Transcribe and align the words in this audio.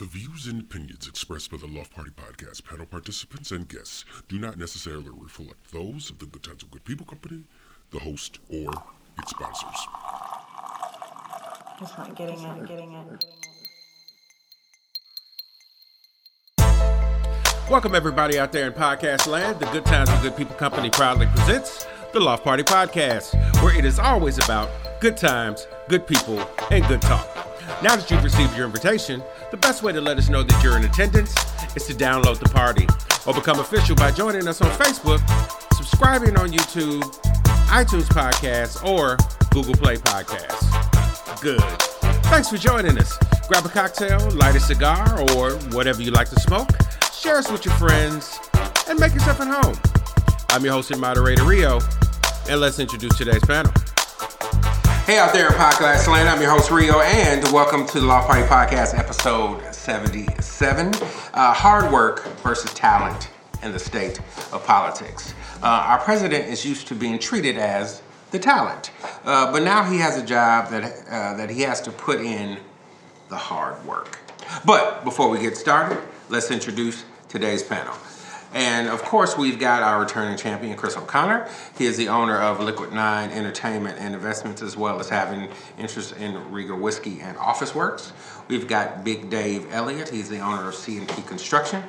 The 0.00 0.06
views 0.06 0.46
and 0.46 0.62
opinions 0.62 1.06
expressed 1.06 1.50
by 1.50 1.58
the 1.58 1.66
Loft 1.66 1.94
Party 1.94 2.10
Podcast 2.10 2.64
panel 2.64 2.86
participants 2.86 3.50
and 3.50 3.68
guests 3.68 4.06
do 4.30 4.38
not 4.38 4.56
necessarily 4.56 5.10
reflect 5.12 5.72
those 5.74 6.08
of 6.08 6.18
the 6.18 6.24
Good 6.24 6.42
Times 6.42 6.62
of 6.62 6.70
Good 6.70 6.84
People 6.86 7.04
Company, 7.04 7.44
the 7.90 7.98
host, 7.98 8.38
or 8.48 8.72
its 9.18 9.28
sponsors. 9.28 9.68
It's 11.82 11.98
not 11.98 12.16
getting 12.16 12.42
it, 12.42 12.66
getting 12.66 12.94
it. 12.94 13.24
Welcome, 17.70 17.94
everybody 17.94 18.38
out 18.38 18.52
there 18.52 18.68
in 18.68 18.72
podcast 18.72 19.26
land. 19.26 19.60
The 19.60 19.66
Good 19.66 19.84
Times 19.84 20.10
with 20.12 20.22
Good 20.22 20.36
People 20.38 20.56
Company 20.56 20.88
proudly 20.88 21.26
presents 21.26 21.86
the 22.14 22.20
Loft 22.20 22.42
Party 22.42 22.62
Podcast, 22.62 23.34
where 23.62 23.76
it 23.76 23.84
is 23.84 23.98
always 23.98 24.42
about 24.42 24.70
good 25.02 25.18
times, 25.18 25.66
good 25.90 26.06
people, 26.06 26.42
and 26.70 26.86
good 26.88 27.02
talk. 27.02 27.28
Now 27.82 27.96
that 27.96 28.10
you've 28.10 28.24
received 28.24 28.54
your 28.56 28.66
invitation, 28.66 29.22
the 29.50 29.56
best 29.56 29.82
way 29.82 29.92
to 29.92 30.00
let 30.00 30.16
us 30.16 30.28
know 30.28 30.42
that 30.42 30.62
you're 30.62 30.76
in 30.76 30.84
attendance 30.84 31.34
is 31.74 31.86
to 31.86 31.94
download 31.94 32.38
the 32.38 32.48
party 32.48 32.86
or 33.26 33.34
become 33.34 33.58
official 33.58 33.96
by 33.96 34.10
joining 34.10 34.46
us 34.46 34.60
on 34.60 34.70
Facebook, 34.72 35.20
subscribing 35.74 36.36
on 36.36 36.50
YouTube, 36.50 37.02
iTunes 37.66 38.06
Podcasts, 38.08 38.82
or 38.84 39.16
Google 39.50 39.74
Play 39.74 39.96
Podcasts. 39.96 41.40
Good. 41.40 41.60
Thanks 42.30 42.48
for 42.48 42.58
joining 42.58 42.96
us. 42.98 43.18
Grab 43.48 43.64
a 43.64 43.68
cocktail, 43.68 44.30
light 44.32 44.54
a 44.54 44.60
cigar, 44.60 45.20
or 45.32 45.52
whatever 45.72 46.00
you 46.02 46.12
like 46.12 46.28
to 46.30 46.38
smoke. 46.40 46.68
Share 47.12 47.36
us 47.36 47.50
with 47.50 47.64
your 47.64 47.74
friends 47.74 48.38
and 48.88 48.98
make 49.00 49.12
yourself 49.12 49.40
at 49.40 49.48
home. 49.48 49.76
I'm 50.50 50.64
your 50.64 50.74
host 50.74 50.90
and 50.92 51.00
moderator, 51.00 51.44
Rio, 51.44 51.80
and 52.48 52.60
let's 52.60 52.78
introduce 52.78 53.16
today's 53.18 53.44
panel. 53.44 53.72
Hey 55.10 55.18
out 55.18 55.32
there 55.32 55.48
in 55.48 55.54
podcast 55.54 56.06
land, 56.06 56.28
I'm 56.28 56.40
your 56.40 56.52
host 56.52 56.70
Rio, 56.70 57.00
and 57.00 57.42
welcome 57.52 57.84
to 57.84 57.98
the 57.98 58.06
Loft 58.06 58.28
Party 58.28 58.46
Podcast, 58.46 58.96
episode 58.96 59.60
77 59.74 60.94
uh, 61.34 61.52
Hard 61.52 61.92
Work 61.92 62.24
versus 62.44 62.72
Talent 62.74 63.28
in 63.64 63.72
the 63.72 63.78
State 63.80 64.20
of 64.52 64.64
Politics. 64.64 65.34
Uh, 65.64 65.66
our 65.66 65.98
president 65.98 66.46
is 66.46 66.64
used 66.64 66.86
to 66.86 66.94
being 66.94 67.18
treated 67.18 67.58
as 67.58 68.02
the 68.30 68.38
talent, 68.38 68.92
uh, 69.24 69.50
but 69.50 69.64
now 69.64 69.82
he 69.82 69.98
has 69.98 70.16
a 70.16 70.24
job 70.24 70.70
that, 70.70 70.84
uh, 71.10 71.36
that 71.36 71.50
he 71.50 71.62
has 71.62 71.80
to 71.80 71.90
put 71.90 72.20
in 72.20 72.60
the 73.30 73.36
hard 73.36 73.84
work. 73.84 74.20
But 74.64 75.02
before 75.02 75.28
we 75.28 75.40
get 75.40 75.56
started, 75.56 76.00
let's 76.28 76.52
introduce 76.52 77.04
today's 77.28 77.64
panel. 77.64 77.94
And 78.52 78.88
of 78.88 79.02
course, 79.02 79.38
we've 79.38 79.60
got 79.60 79.82
our 79.82 80.00
returning 80.00 80.36
champion, 80.36 80.76
Chris 80.76 80.96
O'Connor. 80.96 81.48
He 81.78 81.86
is 81.86 81.96
the 81.96 82.08
owner 82.08 82.36
of 82.36 82.58
Liquid 82.58 82.92
Nine 82.92 83.30
Entertainment 83.30 83.98
and 84.00 84.14
Investments, 84.14 84.60
as 84.60 84.76
well 84.76 84.98
as 84.98 85.08
having 85.08 85.48
interest 85.78 86.16
in 86.16 86.34
Rieger 86.50 86.78
Whiskey 86.78 87.20
and 87.20 87.36
Office 87.38 87.74
Works. 87.74 88.12
We've 88.48 88.66
got 88.66 89.04
Big 89.04 89.30
Dave 89.30 89.72
Elliott. 89.72 90.08
He's 90.08 90.28
the 90.28 90.40
owner 90.40 90.68
of 90.68 90.74
C&P 90.74 91.22
Construction. 91.22 91.84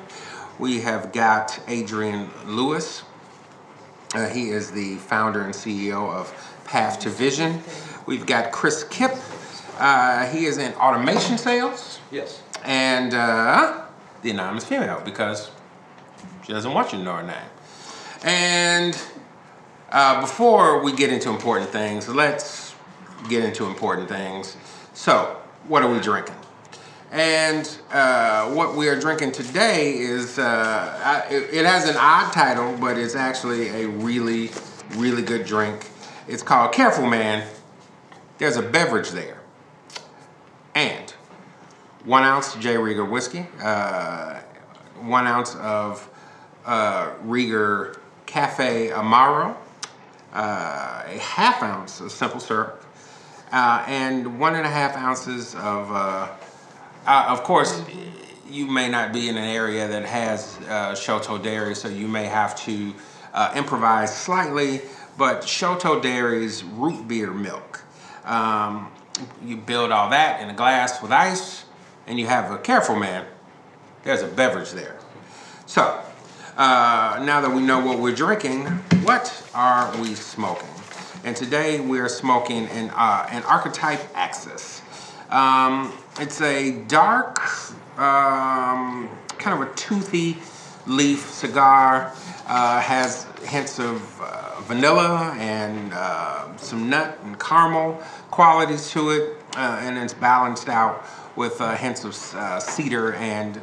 We 0.58 0.80
have 0.82 1.12
got 1.12 1.58
Adrian 1.66 2.30
Lewis. 2.46 3.02
Uh, 4.14 4.28
he 4.28 4.50
is 4.50 4.70
the 4.70 4.96
founder 4.96 5.40
and 5.42 5.52
CEO 5.52 6.12
of 6.12 6.32
Path 6.64 7.00
to 7.00 7.10
Vision. 7.10 7.60
We've 8.06 8.26
got 8.26 8.52
Chris 8.52 8.84
Kipp. 8.84 9.12
Uh, 9.78 10.26
he 10.26 10.44
is 10.44 10.58
in 10.58 10.72
automation 10.74 11.38
sales. 11.38 11.98
Yes. 12.12 12.42
And 12.64 13.14
uh, 13.14 13.82
the 14.22 14.30
anonymous 14.30 14.64
female 14.64 15.02
because 15.04 15.50
she 16.44 16.52
doesn't 16.52 16.72
want 16.72 16.92
you 16.92 16.98
to 16.98 17.04
know 17.04 17.16
her 17.16 17.22
name. 17.22 17.36
And 18.24 19.00
uh, 19.90 20.20
before 20.20 20.82
we 20.82 20.92
get 20.92 21.12
into 21.12 21.30
important 21.30 21.70
things, 21.70 22.08
let's 22.08 22.74
get 23.28 23.44
into 23.44 23.66
important 23.66 24.08
things. 24.08 24.56
So, 24.94 25.36
what 25.68 25.82
are 25.82 25.92
we 25.92 26.00
drinking? 26.00 26.34
And 27.12 27.68
uh, 27.92 28.50
what 28.52 28.74
we 28.74 28.88
are 28.88 28.98
drinking 28.98 29.32
today 29.32 29.98
is, 29.98 30.38
uh, 30.38 31.24
I- 31.30 31.32
it, 31.34 31.66
has 31.66 31.88
an 31.88 31.96
odd 31.98 32.32
title, 32.32 32.74
but 32.80 32.96
it's 32.96 33.14
actually 33.14 33.68
a 33.68 33.86
really, 33.88 34.50
really 34.96 35.22
good 35.22 35.44
drink. 35.44 35.90
It's 36.26 36.42
called 36.42 36.72
Careful 36.72 37.06
Man. 37.06 37.46
There's 38.38 38.56
a 38.56 38.62
beverage 38.62 39.10
there. 39.10 39.40
And 40.74 41.10
one 42.04 42.22
ounce 42.22 42.54
J. 42.54 42.74
Rieger 42.76 43.08
whiskey, 43.08 43.46
uh, 43.62 44.40
one 45.00 45.26
ounce 45.26 45.54
of 45.56 46.08
uh, 46.64 47.10
Rieger 47.24 47.98
Cafe 48.26 48.88
Amaro, 48.88 49.56
uh, 50.32 51.02
a 51.06 51.18
half 51.18 51.62
ounce 51.62 52.00
of 52.00 52.10
simple 52.10 52.40
syrup, 52.40 52.84
uh, 53.52 53.84
and 53.86 54.38
one 54.38 54.54
and 54.54 54.64
a 54.64 54.70
half 54.70 54.96
ounces 54.96 55.54
of, 55.54 55.92
uh, 55.92 56.28
uh, 57.06 57.26
of 57.28 57.42
course, 57.42 57.82
you 58.48 58.66
may 58.66 58.88
not 58.88 59.12
be 59.12 59.28
in 59.28 59.36
an 59.36 59.44
area 59.44 59.88
that 59.88 60.04
has 60.04 60.58
uh, 60.68 60.94
Shatto 60.94 61.38
Dairy, 61.38 61.74
so 61.74 61.88
you 61.88 62.08
may 62.08 62.24
have 62.24 62.56
to 62.64 62.94
uh, 63.34 63.52
improvise 63.56 64.14
slightly, 64.14 64.82
but 65.18 65.46
Shatto 65.46 66.00
Dairy's 66.00 66.64
root 66.64 67.06
beer 67.06 67.32
milk. 67.32 67.82
Um, 68.24 68.90
you 69.44 69.56
build 69.56 69.90
all 69.90 70.10
that 70.10 70.40
in 70.40 70.48
a 70.48 70.54
glass 70.54 71.02
with 71.02 71.12
ice, 71.12 71.64
and 72.06 72.18
you 72.18 72.26
have 72.26 72.50
a 72.50 72.58
careful 72.58 72.96
man. 72.96 73.26
There's 74.04 74.22
a 74.22 74.28
beverage 74.28 74.72
there. 74.72 74.98
So, 75.66 76.02
uh, 76.56 77.22
now 77.24 77.40
that 77.40 77.50
we 77.50 77.62
know 77.62 77.84
what 77.84 77.98
we're 77.98 78.14
drinking, 78.14 78.66
what 79.04 79.48
are 79.54 79.96
we 80.00 80.14
smoking? 80.14 80.68
And 81.24 81.36
today 81.36 81.80
we 81.80 81.98
are 82.00 82.08
smoking 82.08 82.66
an, 82.68 82.90
uh, 82.90 83.26
an 83.30 83.42
Archetype 83.44 84.00
Axis. 84.14 84.82
Um, 85.30 85.92
it's 86.20 86.40
a 86.40 86.72
dark, 86.88 87.40
um, 87.98 89.08
kind 89.38 89.62
of 89.62 89.68
a 89.68 89.74
toothy 89.74 90.36
leaf 90.86 91.30
cigar. 91.30 92.12
Uh, 92.46 92.80
has 92.80 93.26
hints 93.44 93.78
of 93.78 94.20
uh, 94.20 94.60
vanilla 94.62 95.34
and 95.38 95.92
uh, 95.94 96.54
some 96.56 96.90
nut 96.90 97.18
and 97.24 97.38
caramel 97.38 97.94
qualities 98.30 98.90
to 98.90 99.10
it, 99.10 99.36
uh, 99.56 99.78
and 99.80 99.96
it's 99.96 100.12
balanced 100.12 100.68
out 100.68 101.06
with 101.36 101.60
uh, 101.60 101.74
hints 101.76 102.04
of 102.04 102.14
cedar 102.62 103.14
and 103.14 103.60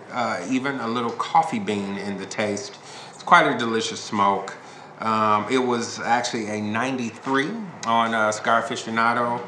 even 0.49 0.79
a 0.79 0.87
little 0.87 1.11
coffee 1.11 1.59
bean 1.59 1.97
in 1.97 2.17
the 2.17 2.25
taste. 2.25 2.78
Quite 3.29 3.45
a 3.45 3.59
delicious 3.59 3.99
smoke. 3.99 4.55
Um, 4.97 5.45
it 5.51 5.59
was 5.59 5.99
actually 5.99 6.47
a 6.47 6.59
93 6.59 7.51
on 7.85 8.15
uh, 8.15 8.31
Cigar 8.31 8.63
Aficionado, 8.63 9.39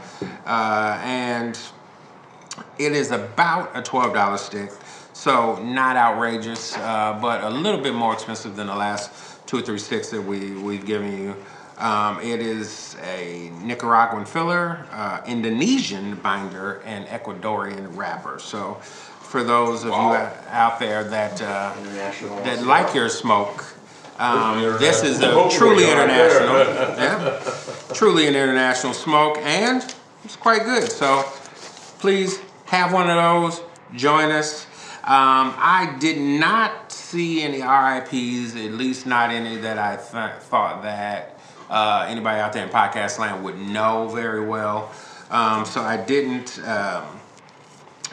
uh, 0.45 1.01
and 1.03 1.57
it 2.77 2.91
is 2.91 3.09
about 3.09 3.75
a 3.75 3.81
$12 3.81 4.37
stick. 4.37 4.69
So 5.13 5.55
not 5.63 5.95
outrageous, 5.95 6.77
uh, 6.77 7.17
but 7.19 7.43
a 7.43 7.49
little 7.49 7.81
bit 7.81 7.95
more 7.95 8.13
expensive 8.13 8.55
than 8.55 8.67
the 8.67 8.75
last 8.75 9.47
two 9.47 9.57
or 9.57 9.61
three 9.63 9.79
sticks 9.79 10.11
that 10.11 10.21
we, 10.21 10.51
we've 10.51 10.85
given 10.85 11.17
you. 11.17 11.35
Um, 11.79 12.19
it 12.21 12.39
is 12.39 12.95
a 13.17 13.49
Nicaraguan 13.63 14.25
filler, 14.25 14.85
uh, 14.91 15.21
Indonesian 15.25 16.17
binder, 16.17 16.83
and 16.85 17.07
Ecuadorian 17.07 17.97
wrapper. 17.97 18.37
So 18.37 18.79
for 19.31 19.45
those 19.45 19.85
of 19.85 19.91
you 19.91 20.17
out 20.49 20.77
there 20.77 21.05
that, 21.05 21.41
uh, 21.41 21.73
that 22.43 22.63
like 22.65 22.93
your 22.93 23.07
smoke, 23.07 23.63
um, 24.21 24.77
this 24.77 25.03
is 25.03 25.19
a 25.19 25.49
truly 25.49 25.89
international, 25.89 26.59
yeah, 26.97 27.41
truly 27.93 28.27
an 28.27 28.35
international 28.35 28.93
smoke, 28.93 29.37
and 29.39 29.83
it's 30.23 30.35
quite 30.35 30.63
good. 30.63 30.91
So 30.91 31.23
please 31.99 32.39
have 32.65 32.93
one 32.93 33.09
of 33.09 33.15
those. 33.15 33.61
Join 33.95 34.31
us. 34.31 34.65
Um, 35.03 35.55
I 35.57 35.97
did 35.99 36.19
not 36.19 36.91
see 36.91 37.41
any 37.41 37.63
RIPS, 37.63 38.55
at 38.55 38.73
least 38.73 39.07
not 39.07 39.31
any 39.31 39.57
that 39.57 39.79
I 39.79 39.95
th- 39.95 40.39
thought 40.43 40.83
that 40.83 41.39
uh, 41.71 42.05
anybody 42.07 42.39
out 42.39 42.53
there 42.53 42.63
in 42.63 42.69
podcast 42.69 43.17
land 43.17 43.43
would 43.43 43.57
know 43.57 44.07
very 44.09 44.45
well. 44.45 44.91
Um, 45.31 45.65
so 45.65 45.81
I 45.81 45.97
didn't. 45.97 46.59
Um, 46.59 47.19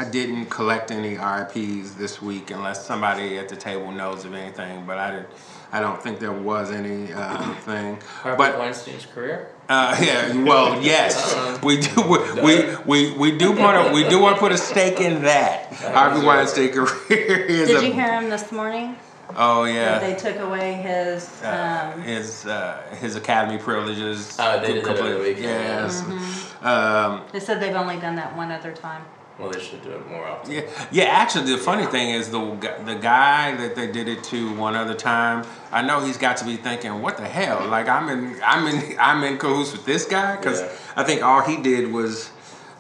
I 0.01 0.05
didn't 0.05 0.47
collect 0.47 0.93
any 0.93 1.17
RIPS 1.19 1.95
this 1.95 2.23
week 2.23 2.53
unless 2.53 2.87
somebody 2.87 3.37
at 3.37 3.49
the 3.49 3.57
table 3.57 3.91
knows 3.91 4.25
of 4.25 4.33
anything, 4.33 4.87
but 4.87 4.97
I 4.97 5.11
didn't. 5.11 5.29
I 5.71 5.81
don't 5.81 6.03
think 6.03 6.19
there 6.19 6.33
was 6.33 6.71
any 6.71 7.13
uh, 7.13 7.55
thing. 7.61 7.99
Harvey 8.23 8.39
But 8.39 8.59
Weinstein's 8.59 9.07
career? 9.07 9.49
uh, 9.69 9.97
yeah, 10.03 10.43
well, 10.45 10.81
yes, 10.93 11.63
we 11.63 11.79
do. 11.81 12.03
We, 12.03 12.41
we, 12.41 12.77
we, 12.87 13.17
we 13.17 13.39
do 13.39 13.53
want 13.53 13.87
to 13.89 13.93
we 13.95 14.09
do 14.09 14.19
want 14.21 14.37
to 14.37 14.41
put 14.41 14.53
a 14.53 14.57
stake 14.59 15.01
in 15.01 15.23
that. 15.23 15.73
Harvey 15.75 16.25
Weinstein 16.25 16.71
career 16.73 16.89
is 17.45 17.69
Did 17.69 17.83
a. 17.83 17.87
you 17.87 17.93
hear 17.93 18.13
him 18.19 18.31
this 18.31 18.51
morning? 18.51 18.97
Oh 19.37 19.65
yeah, 19.65 19.99
They 19.99 20.15
took 20.15 20.37
away 20.39 20.73
his, 20.73 21.43
uh, 21.43 21.93
um, 21.95 22.01
his 22.03 22.47
uh, 22.47 22.83
his 22.99 23.15
academy 23.15 23.59
privileges. 23.59 24.35
Oh, 24.41 24.59
they 24.59 24.69
did 24.69 24.77
that 24.77 24.97
complete- 24.97 25.05
over 25.11 25.19
the 25.19 25.21
weekend. 25.23 25.45
Yes. 25.45 26.01
Mm-hmm. 26.01 26.67
Um, 26.67 27.23
they 27.31 27.41
said 27.41 27.61
they've 27.61 27.77
only 27.77 27.99
done 27.99 28.17
that 28.17 28.35
one 28.35 28.51
other 28.51 28.73
time. 28.73 29.03
Well, 29.39 29.51
they 29.51 29.61
should 29.61 29.83
do 29.83 29.91
it 29.93 30.09
more 30.11 30.27
often. 30.27 30.53
Yeah, 30.53 30.63
yeah. 30.91 31.05
Actually, 31.05 31.53
the 31.53 31.59
funny 31.59 31.87
thing 31.87 32.11
is 32.11 32.29
the 32.31 32.41
the 32.85 32.97
guy 32.97 33.55
that 33.55 33.77
they 33.77 33.87
did 33.91 34.09
it 34.09 34.25
to 34.25 34.53
one 34.57 34.75
other 34.75 34.95
time. 34.95 35.47
I 35.71 35.81
know 35.83 36.01
he's 36.01 36.17
got 36.19 36.37
to 36.39 36.45
be 36.45 36.57
thinking, 36.57 37.01
"What 37.01 37.17
the 37.19 37.29
hell?" 37.29 37.65
Like 37.69 37.89
I'm 37.89 38.09
in, 38.09 38.41
I'm 38.45 38.67
in, 38.67 38.99
I'm 39.01 39.23
in 39.23 39.39
cahoots 39.39 39.71
with 39.73 39.85
this 39.85 40.07
guy 40.07 40.37
because 40.37 40.61
Yeah. 40.61 40.73
I 40.97 41.05
think 41.05 41.23
all 41.23 41.43
he 41.43 41.57
did 41.57 41.93
was 41.93 42.31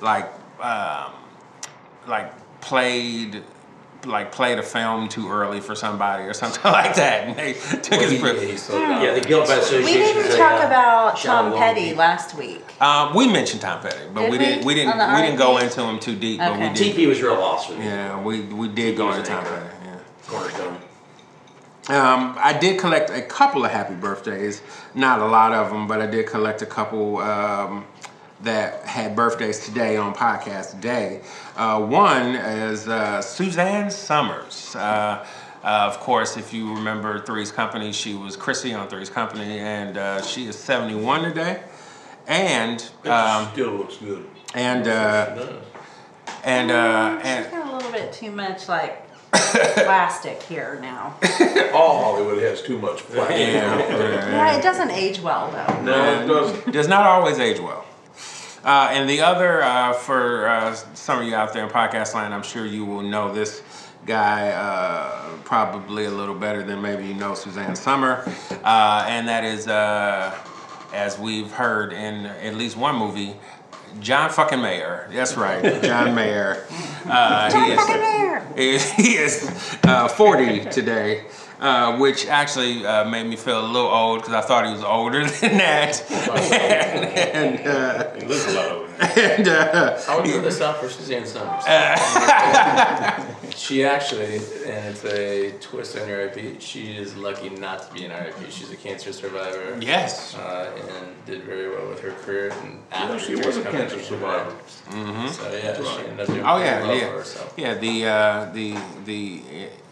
like, 0.01 0.27
um, 0.61 1.13
like 2.09 2.33
played 2.61 3.45
like 4.07 4.31
played 4.33 4.59
a 4.59 4.63
film 4.63 5.09
too 5.09 5.29
early 5.31 5.61
for 5.61 5.75
somebody 5.75 6.25
or 6.25 6.33
something 6.33 6.63
like 6.73 6.95
that, 6.95 7.27
and 7.29 7.37
they 7.37 7.53
took 7.55 8.01
his. 8.01 8.21
pri- 8.21 8.33
Yeah, 9.03 9.15
the 9.15 9.21
Guild 9.21 9.47
by 9.49 9.59
We 9.59 9.85
didn't 9.93 10.31
say, 10.31 10.39
talk 10.39 10.63
uh, 10.63 10.67
about 10.67 11.17
Tom 11.19 11.53
Petty 11.55 11.91
be- 11.91 11.95
last 11.97 12.37
week. 12.37 12.63
Um, 12.81 13.15
we 13.15 13.27
mentioned 13.31 13.61
Tom 13.63 13.81
Petty, 13.83 13.97
but 14.15 14.23
Did 14.23 14.31
we 14.31 14.39
we? 14.39 14.45
didn't. 14.45 14.65
We 14.65 14.75
didn't. 14.75 14.93
On 14.93 14.99
the 14.99 15.17
We 15.21 15.23
didn't 15.27 15.39
go 15.39 15.59
into 15.59 15.83
him 15.83 15.99
too 15.99 16.15
deep, 16.17 16.39
but 16.39 16.53
we 16.53 16.69
did. 16.71 16.97
TP 16.97 17.09
was 17.09 17.21
real 17.21 17.35
lost 17.35 17.69
with 17.71 17.79
me. 17.79 17.87
Yeah, 17.87 18.21
we 18.23 18.41
we 18.43 18.69
did 18.69 18.97
go 18.97 19.11
into 19.13 19.23
Tom. 19.29 19.45
Petty. 19.45 19.67
Yeah. 19.85 19.99
Cornerstone. 20.27 20.79
Um, 21.89 22.37
I 22.39 22.53
did 22.53 22.79
collect 22.79 23.09
a 23.09 23.23
couple 23.23 23.65
of 23.65 23.71
happy 23.71 23.95
birthdays, 23.95 24.61
not 24.95 25.21
a 25.21 25.25
lot 25.27 25.55
of 25.55 25.71
them, 25.71 25.87
but 25.87 26.03
I 26.03 26.07
did 26.07 26.27
collect 26.27 26.61
a 26.61 26.67
couple 26.67 27.17
um, 27.17 27.87
that 28.43 28.85
had 28.85 29.17
birthdays 29.17 29.65
today 29.65 29.97
on 29.97 30.15
podcast 30.15 30.81
day. 30.81 31.23
Uh, 31.57 31.81
one 31.85 32.35
is 32.37 32.87
uh, 32.89 33.21
Suzanne 33.21 33.91
Somers. 33.91 34.75
Uh, 34.77 35.27
uh, 35.65 35.67
of 35.93 35.99
course, 35.99 36.37
if 36.37 36.53
you 36.55 36.73
remember 36.73 37.19
Three's 37.21 37.51
Company, 37.51 37.93
she 37.93 38.15
was 38.15 38.37
Chrissy 38.37 38.73
on 38.75 38.89
Three's 38.89 39.11
Company, 39.11 39.59
and 39.59 39.97
uh, 39.99 40.23
she 40.23 40.47
is 40.47 40.57
71 40.57 41.23
today. 41.25 41.61
And 42.29 42.81
um, 43.07 43.49
Still 43.53 43.73
looks 43.73 43.97
good. 43.97 44.29
and 44.55 44.87
uh, 44.87 45.49
and 46.45 46.71
uh, 46.71 47.17
She's 47.19 47.27
and 47.27 47.51
got 47.51 47.73
a 47.73 47.77
little 47.77 47.91
bit 47.91 48.13
too 48.13 48.31
much 48.31 48.69
like 48.69 49.05
plastic 49.33 50.43
here 50.43 50.79
now. 50.81 51.17
All 51.75 52.03
Hollywood 52.05 52.43
has 52.43 52.63
too 52.63 52.79
much 52.79 52.99
plastic. 53.05 53.37
yeah, 53.39 53.79
Yeah, 54.31 54.57
it 54.59 54.63
doesn't 54.63 54.91
age 54.91 55.21
well 55.21 55.51
though. 55.51 55.83
No, 55.83 56.23
it 56.23 56.27
doesn't. 56.27 56.73
does 56.73 56.87
not 56.89 57.07
always 57.07 57.39
age 57.39 57.59
well. 57.61 57.85
Uh, 58.65 58.89
and 58.93 59.09
the 59.09 59.21
other, 59.21 59.63
uh, 59.63 59.93
for 59.93 60.49
uh, 60.49 60.75
some 60.95 61.21
of 61.21 61.27
you 61.27 61.35
out 61.35 61.53
there 61.53 61.65
in 61.65 61.71
podcast 61.71 62.15
land, 62.15 62.35
I'm 62.35 62.43
sure 62.43 62.67
you 62.67 62.85
will 62.85 63.03
know 63.03 63.33
this 63.33 63.63
guy 64.05 64.51
uh, 64.51 65.37
probably 65.45 66.07
a 66.07 66.11
little 66.11 66.35
better 66.35 66.63
than 66.63 66.81
maybe 66.83 67.07
you 67.07 67.15
know 67.15 67.35
Suzanne 67.35 67.77
Summer. 67.77 68.25
Uh, 68.65 69.05
and 69.09 69.29
that 69.29 69.45
is, 69.45 69.69
uh, 69.69 70.35
as 70.93 71.19
we've 71.19 71.51
heard 71.53 71.93
in 71.93 72.27
at 72.27 72.55
least 72.55 72.77
one 72.77 72.97
movie, 72.97 73.35
John 74.01 74.31
fucking 74.31 74.61
Mayer. 74.61 75.09
That's 75.13 75.37
right, 75.37 75.83
John 75.83 76.15
Mayer. 76.17 76.65
Uh, 77.07 77.51
he 77.53 77.73
is, 77.73 77.79
fucking 77.79 78.01
Mayer. 78.01 78.47
He 78.57 78.71
is, 78.71 78.93
he 78.97 79.15
is 79.15 79.79
uh, 79.85 80.09
40 80.09 80.67
today, 80.71 81.25
uh, 81.61 81.97
which 81.99 82.27
actually 82.27 82.85
uh, 82.87 83.05
made 83.09 83.27
me 83.27 83.37
feel 83.37 83.61
a 83.61 83.67
little 83.67 83.91
old 83.91 84.21
because 84.21 84.35
I 84.35 84.41
thought 84.41 84.65
he 84.67 84.73
was 84.73 84.83
older 84.85 85.25
than 85.41 85.59
that. 85.59 86.03
and, 87.35 87.67
uh, 87.67 88.15
He 88.15 88.27
looks 88.27 88.47
a 88.47 88.53
lot 88.53 88.71
older. 88.73 88.85
and 89.01 89.47
uh, 89.49 90.01
I 90.09 90.17
would 90.17 90.25
put 90.25 90.43
this 90.43 90.61
out 90.61 90.77
for 90.79 90.89
Suzanne 90.89 91.25
Somers. 91.27 91.65
she 93.57 93.85
actually, 93.85 94.37
and 94.67 94.87
it's 94.95 95.05
a 95.05 95.53
twist 95.61 95.97
on 95.99 96.09
your 96.09 96.21
IP, 96.23 96.61
she 96.61 96.97
is 96.97 97.17
lucky 97.17 97.49
not 97.51 97.87
to 97.89 97.95
be 97.95 98.05
an 98.05 98.11
RIP. 98.11 98.51
She's 98.51 98.71
a 98.73 98.77
cancer 98.77 99.13
survivor. 99.13 99.77
yes, 99.81 100.35
Uh, 100.37 100.71
and 100.99 101.07
did 101.27 101.43
very 101.45 101.69
well 101.71 101.89
with 101.89 102.01
her 102.01 102.13
career. 102.25 102.51
And 102.63 102.81
Yeah, 102.91 102.99
after 103.05 103.19
she 103.21 103.37
was 103.37 103.57
a 103.57 103.63
cancer 103.63 104.03
survivor. 104.03 104.53
So 104.91 104.97
yeah, 104.97 105.29
she 105.75 106.09
ended 106.09 106.21
up 106.21 106.27
doing 106.27 106.43
oh 106.45 106.59
yeah, 106.59 106.83
well 106.83 106.95
yeah, 106.97 107.07
for 107.09 107.19
herself. 107.19 107.55
yeah. 107.57 107.75
The 107.75 108.07
uh, 108.07 108.51
the 108.53 108.77
the 109.05 109.43
uh, 109.47 109.88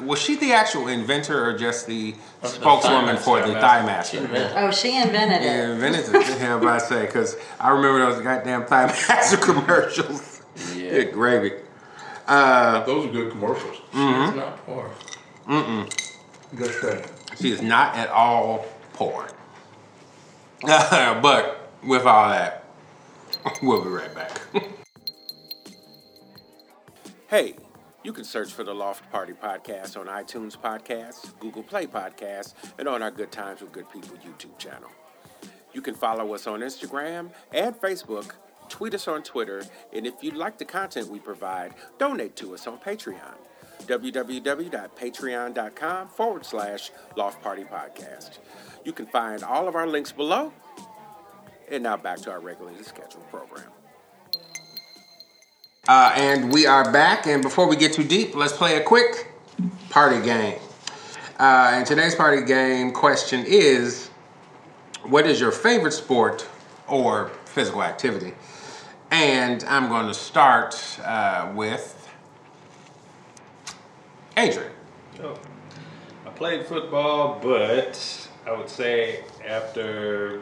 was 0.00 0.20
she 0.20 0.36
the 0.36 0.52
actual 0.52 0.88
inventor 0.88 1.44
or 1.44 1.56
just 1.56 1.86
the 1.86 2.14
the 2.40 2.48
spokeswoman 2.48 3.16
Thigh 3.16 3.22
for 3.22 3.40
the 3.40 3.52
Master. 3.52 3.60
Thigh 3.60 3.80
She 3.80 3.86
Master? 3.86 4.18
invented 4.18 4.52
Oh, 4.56 4.70
she 4.70 4.96
invented 5.00 5.42
Yeah, 5.42 5.64
it. 5.64 5.70
invented 5.70 6.14
it. 6.14 6.38
Yeah, 6.40 6.58
but 6.58 6.68
I 6.68 6.78
say 6.78 7.06
because 7.06 7.36
I 7.60 7.70
remember 7.70 7.98
those 8.00 8.22
goddamn 8.22 8.66
Thigh 8.66 8.86
Master 8.86 9.36
commercials. 9.52 10.42
Yeah. 10.74 10.90
Good 10.90 11.12
gravy. 11.12 11.52
Uh, 12.26 12.84
Those 12.84 13.06
are 13.08 13.12
good 13.12 13.30
commercials. 13.32 13.76
She 13.92 13.98
is 13.98 14.34
not 14.34 14.64
poor. 14.64 14.90
Good 15.48 16.70
thing. 16.70 17.04
She 17.40 17.50
is 17.50 17.62
not 17.62 17.96
at 17.96 18.08
all 18.10 18.66
poor. 18.92 19.28
but 20.62 21.70
with 21.84 22.06
all 22.06 22.28
that, 22.28 22.64
we'll 23.62 23.82
be 23.82 23.90
right 23.90 24.14
back. 24.14 24.40
hey, 27.28 27.54
you 28.02 28.12
can 28.12 28.24
search 28.24 28.52
for 28.52 28.64
the 28.64 28.74
Loft 28.74 29.08
Party 29.10 29.32
Podcast 29.32 29.96
on 29.96 30.06
iTunes 30.06 30.58
Podcasts, 30.58 31.38
Google 31.38 31.62
Play 31.62 31.86
Podcasts, 31.86 32.54
and 32.78 32.88
on 32.88 33.00
our 33.02 33.12
Good 33.12 33.30
Times 33.30 33.60
with 33.60 33.72
Good 33.72 33.88
People 33.90 34.16
YouTube 34.16 34.58
channel. 34.58 34.90
You 35.72 35.80
can 35.80 35.94
follow 35.94 36.34
us 36.34 36.46
on 36.46 36.60
Instagram 36.60 37.30
and 37.52 37.74
Facebook, 37.80 38.32
tweet 38.68 38.94
us 38.94 39.08
on 39.08 39.22
Twitter, 39.22 39.64
and 39.92 40.06
if 40.06 40.14
you 40.20 40.32
like 40.32 40.58
the 40.58 40.64
content 40.64 41.08
we 41.08 41.20
provide, 41.20 41.74
donate 41.98 42.36
to 42.36 42.54
us 42.54 42.66
on 42.66 42.78
Patreon. 42.78 43.36
www.patreon.com 43.82 46.08
forward 46.08 46.44
slash 46.44 46.90
Loft 47.16 47.40
Party 47.42 47.64
Podcast. 47.64 48.38
You 48.84 48.92
can 48.92 49.06
find 49.06 49.42
all 49.44 49.68
of 49.68 49.74
our 49.74 49.86
links 49.86 50.12
below. 50.12 50.52
And 51.70 51.84
now 51.84 51.96
back 51.96 52.18
to 52.18 52.30
our 52.30 52.40
regularly 52.40 52.82
scheduled 52.82 53.26
program. 53.30 53.70
Uh, 55.92 56.10
and 56.16 56.50
we 56.50 56.64
are 56.64 56.90
back, 56.90 57.26
and 57.26 57.42
before 57.42 57.68
we 57.68 57.76
get 57.76 57.92
too 57.92 58.02
deep, 58.02 58.34
let's 58.34 58.54
play 58.54 58.78
a 58.78 58.82
quick 58.82 59.30
party 59.90 60.24
game. 60.24 60.58
Uh, 61.38 61.72
and 61.74 61.86
today's 61.86 62.14
party 62.14 62.42
game 62.46 62.92
question 62.92 63.44
is 63.46 64.08
what 65.02 65.26
is 65.26 65.38
your 65.38 65.52
favorite 65.52 65.92
sport 65.92 66.48
or 66.88 67.30
physical 67.44 67.82
activity? 67.82 68.32
And 69.10 69.62
I'm 69.64 69.90
going 69.90 70.06
to 70.06 70.14
start 70.14 70.98
uh, 71.04 71.52
with 71.54 72.08
Adrian. 74.38 74.72
Oh, 75.22 75.38
I 76.24 76.30
played 76.30 76.64
football, 76.64 77.38
but 77.42 78.30
I 78.46 78.56
would 78.56 78.70
say 78.70 79.24
after 79.46 80.40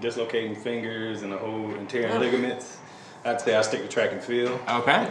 dislocating 0.00 0.56
fingers 0.56 1.22
and 1.22 1.30
the 1.30 1.38
whole 1.38 1.72
interior 1.76 2.18
ligaments, 2.18 2.77
I'd 3.28 3.40
say 3.40 3.54
I 3.54 3.62
stick 3.62 3.82
to 3.82 3.88
track 3.88 4.12
and 4.12 4.22
field. 4.22 4.58
Okay. 4.68 5.06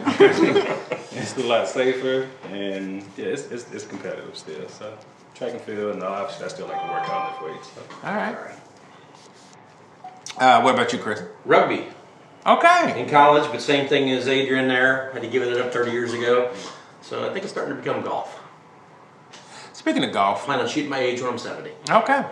It's 1.20 1.36
a 1.36 1.40
lot 1.42 1.68
safer, 1.68 2.30
and 2.52 3.02
yeah, 3.18 3.26
it's, 3.26 3.50
it's, 3.50 3.72
it's 3.72 3.86
competitive 3.86 4.38
still. 4.38 4.70
So 4.70 4.96
track 5.34 5.54
and 5.54 5.62
field, 5.62 5.96
and 5.96 6.04
obviously 6.04 6.46
I 6.46 6.50
still 6.50 6.68
like 6.68 6.80
to 6.80 6.88
work 6.92 7.10
out 7.10 7.42
lift 7.42 7.56
weights. 7.56 7.72
So. 7.74 7.82
All 8.08 8.14
right. 8.14 8.38
Uh, 10.38 10.62
what 10.62 10.76
about 10.76 10.94
you, 10.94 11.00
Chris? 11.00 11.24
Rugby 11.44 11.88
Okay. 12.46 13.02
in 13.02 13.10
college, 13.10 13.50
but 13.52 13.62
same 13.62 13.88
thing 13.88 14.12
as 14.12 14.28
Adrian 14.28 14.68
there. 14.68 15.10
Had 15.12 15.24
to 15.24 15.28
give 15.28 15.42
it 15.42 15.58
up 15.58 15.74
30 15.74 15.92
years 15.92 16.14
ago. 16.14 16.52
So 17.02 17.28
I 17.28 17.34
think 17.34 17.44
it's 17.44 17.52
starting 17.52 17.76
to 17.76 17.82
become 17.82 18.04
golf. 18.04 18.40
Speaking 19.74 20.04
of 20.04 20.12
golf, 20.14 20.44
I 20.44 20.46
Plan 20.46 20.60
on 20.60 20.68
shooting 20.68 20.90
my 20.90 21.00
age 21.00 21.20
when 21.22 21.32
I'm 21.32 21.40
70. 21.40 21.72
Okay. 21.90 22.26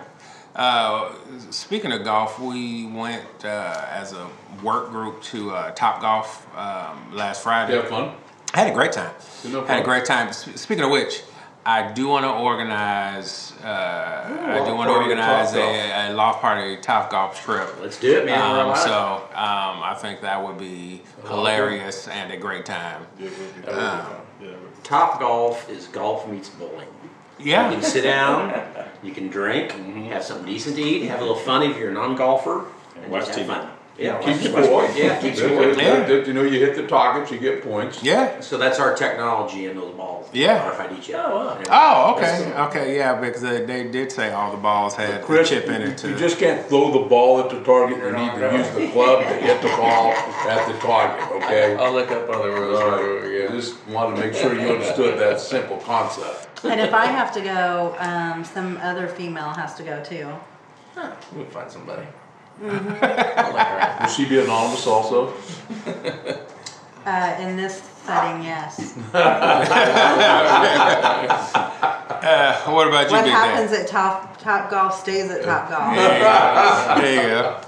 Uh, 0.56 1.14
speaking 1.52 1.92
of 1.92 2.04
golf, 2.04 2.40
we 2.40 2.86
went 2.88 3.26
uh, 3.44 3.86
as 3.90 4.14
a 4.14 4.28
work 4.64 4.90
group 4.90 5.22
to 5.22 5.52
uh, 5.52 5.72
Top 5.72 6.02
Golf 6.02 6.48
um, 6.58 7.14
last 7.14 7.44
Friday. 7.44 7.74
You 7.74 7.80
have 7.82 7.90
fun? 7.90 8.16
I 8.54 8.60
had 8.60 8.68
a 8.72 8.74
great 8.74 8.94
time. 8.94 9.14
Good 9.44 9.68
Had 9.68 9.80
a 9.82 9.84
great 9.84 10.06
time. 10.06 10.32
Speaking 10.32 10.86
of 10.86 10.92
which, 10.92 11.24
I 11.66 11.92
do 11.92 12.08
want 12.08 12.24
to 12.24 12.32
organize. 12.32 13.52
Uh, 13.62 13.68
I 14.62 14.66
do 14.66 14.74
want 14.76 14.88
to 14.90 14.94
organize 14.96 15.54
a, 15.56 16.10
a 16.10 16.14
loft 16.14 16.40
party 16.40 16.78
Top 16.78 17.10
Golf 17.12 17.44
trip. 17.44 17.70
Let's 17.82 18.00
do 18.00 18.18
it, 18.20 18.26
man. 18.26 18.40
Um, 18.70 18.76
so 18.78 19.16
um, 19.34 19.84
I 19.84 19.94
think 20.00 20.22
that 20.22 20.42
would 20.42 20.58
be 20.58 21.02
hilarious 21.28 22.08
and 22.08 22.32
a 22.32 22.38
great 22.38 22.66
time. 22.66 23.06
Yeah, 23.20 23.26
it 23.28 23.30
be- 23.56 23.62
That 23.62 23.66
would 23.66 23.66
be 23.66 23.72
Ah. 23.82 24.04
fun. 24.06 24.22
yeah, 24.42 24.48
it 24.48 24.62
would 24.62 24.76
be- 24.76 24.82
Top 24.84 25.20
golf 25.20 25.70
is 25.70 25.88
golf 25.88 26.30
meets 26.30 26.48
bowling. 26.50 26.88
You 27.40 27.52
Yeah. 27.52 27.70
can 27.72 27.82
sit 27.82 28.04
down, 28.04 28.52
you 29.06 29.14
can 29.14 29.28
drink, 29.30 29.72
Mm-hmm. 29.72 30.06
have 30.08 30.24
something 30.24 30.46
decent 30.46 30.76
to 30.78 30.82
eat, 30.82 31.04
have 31.08 31.20
a 31.20 31.22
little 31.24 31.36
fun 31.38 31.64
if 31.64 31.78
you're 31.78 31.90
a 31.92 31.94
non-golfer, 31.94 32.66
and 33.02 33.12
Watch 33.12 33.26
just 33.28 33.38
have 33.38 33.48
TV. 33.48 33.54
fun. 33.54 33.70
Yeah, 33.98 34.18
Keep 34.20 34.52
watch- 34.54 34.66
score. 34.66 34.90
Yeah, 34.94 35.16
keep 35.22 35.36
That- 35.36 35.46
score. 35.46 35.66
that- 35.68 35.78
Yeah. 35.82 36.00
that- 36.06 36.28
You 36.28 36.34
know, 36.34 36.42
you 36.42 36.60
hit 36.60 36.76
the 36.76 36.84
targets, 36.86 37.32
you 37.32 37.38
get 37.40 37.64
points. 37.64 38.04
Yeah. 38.04 38.42
So 38.42 38.58
that's 38.58 38.78
our 38.80 38.94
technology 38.94 39.68
in 39.68 39.78
those 39.80 39.94
balls. 39.94 40.28
Yeah. 40.34 40.70
RFID 40.70 41.02
chip. 41.02 41.16
Oh, 41.18 41.38
wow. 41.38 41.58
Oh, 41.70 42.16
okay. 42.18 42.52
Okay, 42.68 42.98
yeah, 42.98 43.14
because 43.16 43.42
they, 43.42 43.62
they 43.64 43.84
did 43.86 44.12
say 44.12 44.34
all 44.34 44.52
the 44.52 44.58
balls 44.58 44.96
had 44.96 45.22
the 45.22 45.26
Chris, 45.26 45.48
chip 45.50 45.68
in 45.68 45.82
it 45.82 45.98
too. 45.98 46.10
you 46.10 46.16
just 46.18 46.38
can't 46.40 46.66
throw 46.68 46.92
the 46.92 47.08
ball 47.08 47.40
at 47.40 47.50
the 47.50 47.62
target. 47.62 47.98
You 48.00 48.12
need 48.12 48.34
to 48.36 48.58
use 48.58 48.70
the 48.72 48.88
club 48.90 49.20
to 49.22 49.34
hit 49.34 49.62
the 49.62 49.70
ball 49.70 50.12
at 50.12 50.68
the 50.68 50.74
target, 50.86 51.26
okay? 51.44 51.76
I'll 51.78 51.94
look 51.94 52.12
up 52.12 52.30
other 52.30 52.52
rules. 52.52 52.82
All 52.82 52.98
for 52.98 53.20
right. 53.22 53.32
you. 53.32 53.48
I 53.50 53.52
just 53.52 53.76
wanted 53.88 54.18
to 54.18 54.22
make 54.28 54.34
sure 54.36 54.54
you 54.60 54.68
understood 54.74 55.18
that 55.20 55.40
simple 55.40 55.78
concept. 55.78 56.50
And 56.66 56.82
if 56.82 56.94
I 56.94 57.06
have 57.06 57.32
to 57.34 57.42
go, 57.42 57.96
um, 58.00 58.44
some 58.44 58.78
other 58.84 59.08
female 59.08 59.50
has 59.52 59.76
to 59.76 59.84
go 59.84 60.04
too. 60.04 60.28
Huh. 60.96 61.12
We'll 61.34 61.46
find 61.46 61.72
somebody. 61.72 62.04
Mm-hmm. 62.62 62.90
I'll 62.90 63.54
let 63.54 63.68
her 63.68 63.80
out. 63.80 64.02
Will 64.02 64.08
she 64.10 64.26
be 64.30 64.40
anonymous 64.40 64.86
also? 64.88 65.34
Uh, 67.08 67.38
in 67.40 67.56
this 67.56 67.84
setting, 68.04 68.44
yes. 68.44 68.98
Uh, 72.26 72.56
what 72.72 72.88
about 72.88 73.06
you, 73.08 73.16
What 73.16 73.24
Big 73.26 73.34
happens 73.34 73.70
Dan? 73.72 73.82
at 73.82 73.88
Top 73.88 74.38
Top 74.40 74.70
Golf 74.72 75.00
stays 75.00 75.30
at 75.30 75.44
Top 75.44 75.70
Golf. 75.70 75.96
There 75.96 77.14
you 77.14 77.22
go. 77.30 77.60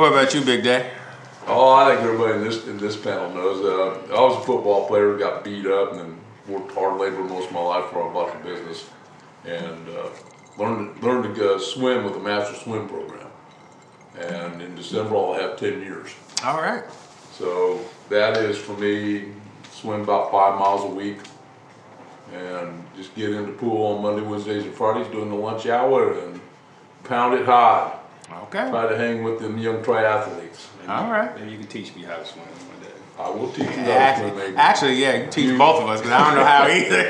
What 0.00 0.12
about 0.12 0.32
you, 0.34 0.40
Big 0.40 0.62
Dave? 0.64 0.86
Oh, 1.46 1.70
I 1.74 1.90
think 1.90 2.00
everybody 2.00 2.34
in 2.38 2.44
this 2.44 2.66
in 2.66 2.78
this 2.78 2.96
panel 2.96 3.28
knows. 3.34 3.62
Uh, 3.62 4.14
I 4.14 4.20
was 4.20 4.38
a 4.42 4.46
football 4.46 4.86
player, 4.86 5.16
got 5.18 5.44
beat 5.44 5.66
up, 5.66 5.90
and 5.92 6.00
then 6.00 6.20
worked 6.48 6.72
hard 6.72 6.98
labor 6.98 7.22
most 7.24 7.48
of 7.48 7.52
my 7.52 7.60
life 7.60 7.84
for 7.90 8.08
a 8.10 8.14
bucket 8.14 8.42
business, 8.42 8.88
and 9.44 9.88
uh, 9.90 10.08
learned 10.56 11.02
learned 11.02 11.34
to 11.34 11.54
uh, 11.56 11.58
swim 11.58 12.04
with 12.04 12.14
the 12.14 12.20
master 12.20 12.54
swim 12.54 12.88
program. 12.88 13.28
And 14.22 14.62
in 14.62 14.74
December 14.74 15.16
I'll 15.16 15.34
have 15.34 15.56
ten 15.56 15.80
years. 15.80 16.14
All 16.44 16.60
right. 16.60 16.84
So 17.32 17.80
that 18.08 18.36
is 18.36 18.56
for 18.58 18.76
me, 18.76 19.32
swim 19.72 20.02
about 20.02 20.30
five 20.30 20.58
miles 20.58 20.84
a 20.84 20.94
week. 20.94 21.18
And 22.32 22.84
just 22.96 23.14
get 23.14 23.30
in 23.30 23.46
the 23.46 23.52
pool 23.52 23.94
on 23.94 24.02
Monday, 24.02 24.22
Wednesdays, 24.22 24.64
and 24.64 24.74
Fridays 24.74 25.06
during 25.08 25.28
the 25.28 25.34
lunch 25.34 25.66
hour 25.66 26.18
and 26.18 26.40
pound 27.04 27.34
it 27.34 27.44
hard. 27.44 27.92
Okay. 28.44 28.70
Try 28.70 28.88
to 28.88 28.96
hang 28.96 29.22
with 29.22 29.40
them 29.40 29.58
young 29.58 29.82
triathletes. 29.82 30.66
All 30.88 31.10
right. 31.10 31.34
Maybe 31.38 31.52
you 31.52 31.58
can 31.58 31.66
teach 31.66 31.94
me 31.94 32.02
how 32.02 32.16
to 32.16 32.24
swim 32.24 32.44
one 32.44 32.80
day. 32.80 32.91
I 33.18 33.30
will 33.30 33.48
teach 33.52 33.58
you 33.60 33.66
how 33.66 33.74
to 33.74 33.82
swim, 33.84 34.38
Actually, 34.38 34.56
actually, 34.56 34.94
yeah, 34.94 35.24
you 35.24 35.30
teach 35.30 35.58
both 35.58 35.82
of 35.82 35.88
us 35.88 36.00
because 36.00 36.12
I 36.12 36.24
don't 36.26 36.36
know 36.38 36.44
how 36.44 36.66
either. 36.66 37.02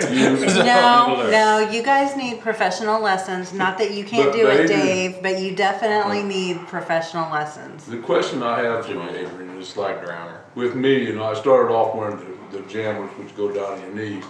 No, 0.64 1.30
no, 1.30 1.70
you 1.70 1.82
guys 1.82 2.16
need 2.16 2.40
professional 2.40 3.00
lessons. 3.00 3.52
Not 3.52 3.78
that 3.78 3.92
you 3.92 4.04
can't 4.04 4.30
But 4.30 4.36
do 4.36 4.48
it, 4.48 4.56
they 4.56 4.66
do. 4.66 4.82
Dave, 4.82 5.22
but 5.22 5.40
you 5.40 5.54
definitely 5.54 6.22
need 6.22 6.66
professional 6.66 7.30
lessons. 7.32 7.86
The 7.86 7.98
question 7.98 8.42
I 8.42 8.60
have 8.60 8.84
for 8.86 8.92
you, 8.92 9.02
Adrian, 9.02 9.56
is 9.58 9.76
like, 9.76 10.04
Drowner. 10.04 10.38
with 10.54 10.74
me, 10.74 11.04
you 11.04 11.14
know, 11.14 11.24
I 11.24 11.34
started 11.34 11.72
off 11.72 11.94
wearing 11.94 12.16
the, 12.50 12.58
the 12.58 12.68
jammers, 12.68 13.10
which 13.12 13.34
go 13.36 13.52
down 13.52 13.78
to 13.78 13.86
your 13.86 13.94
knee. 13.94 14.22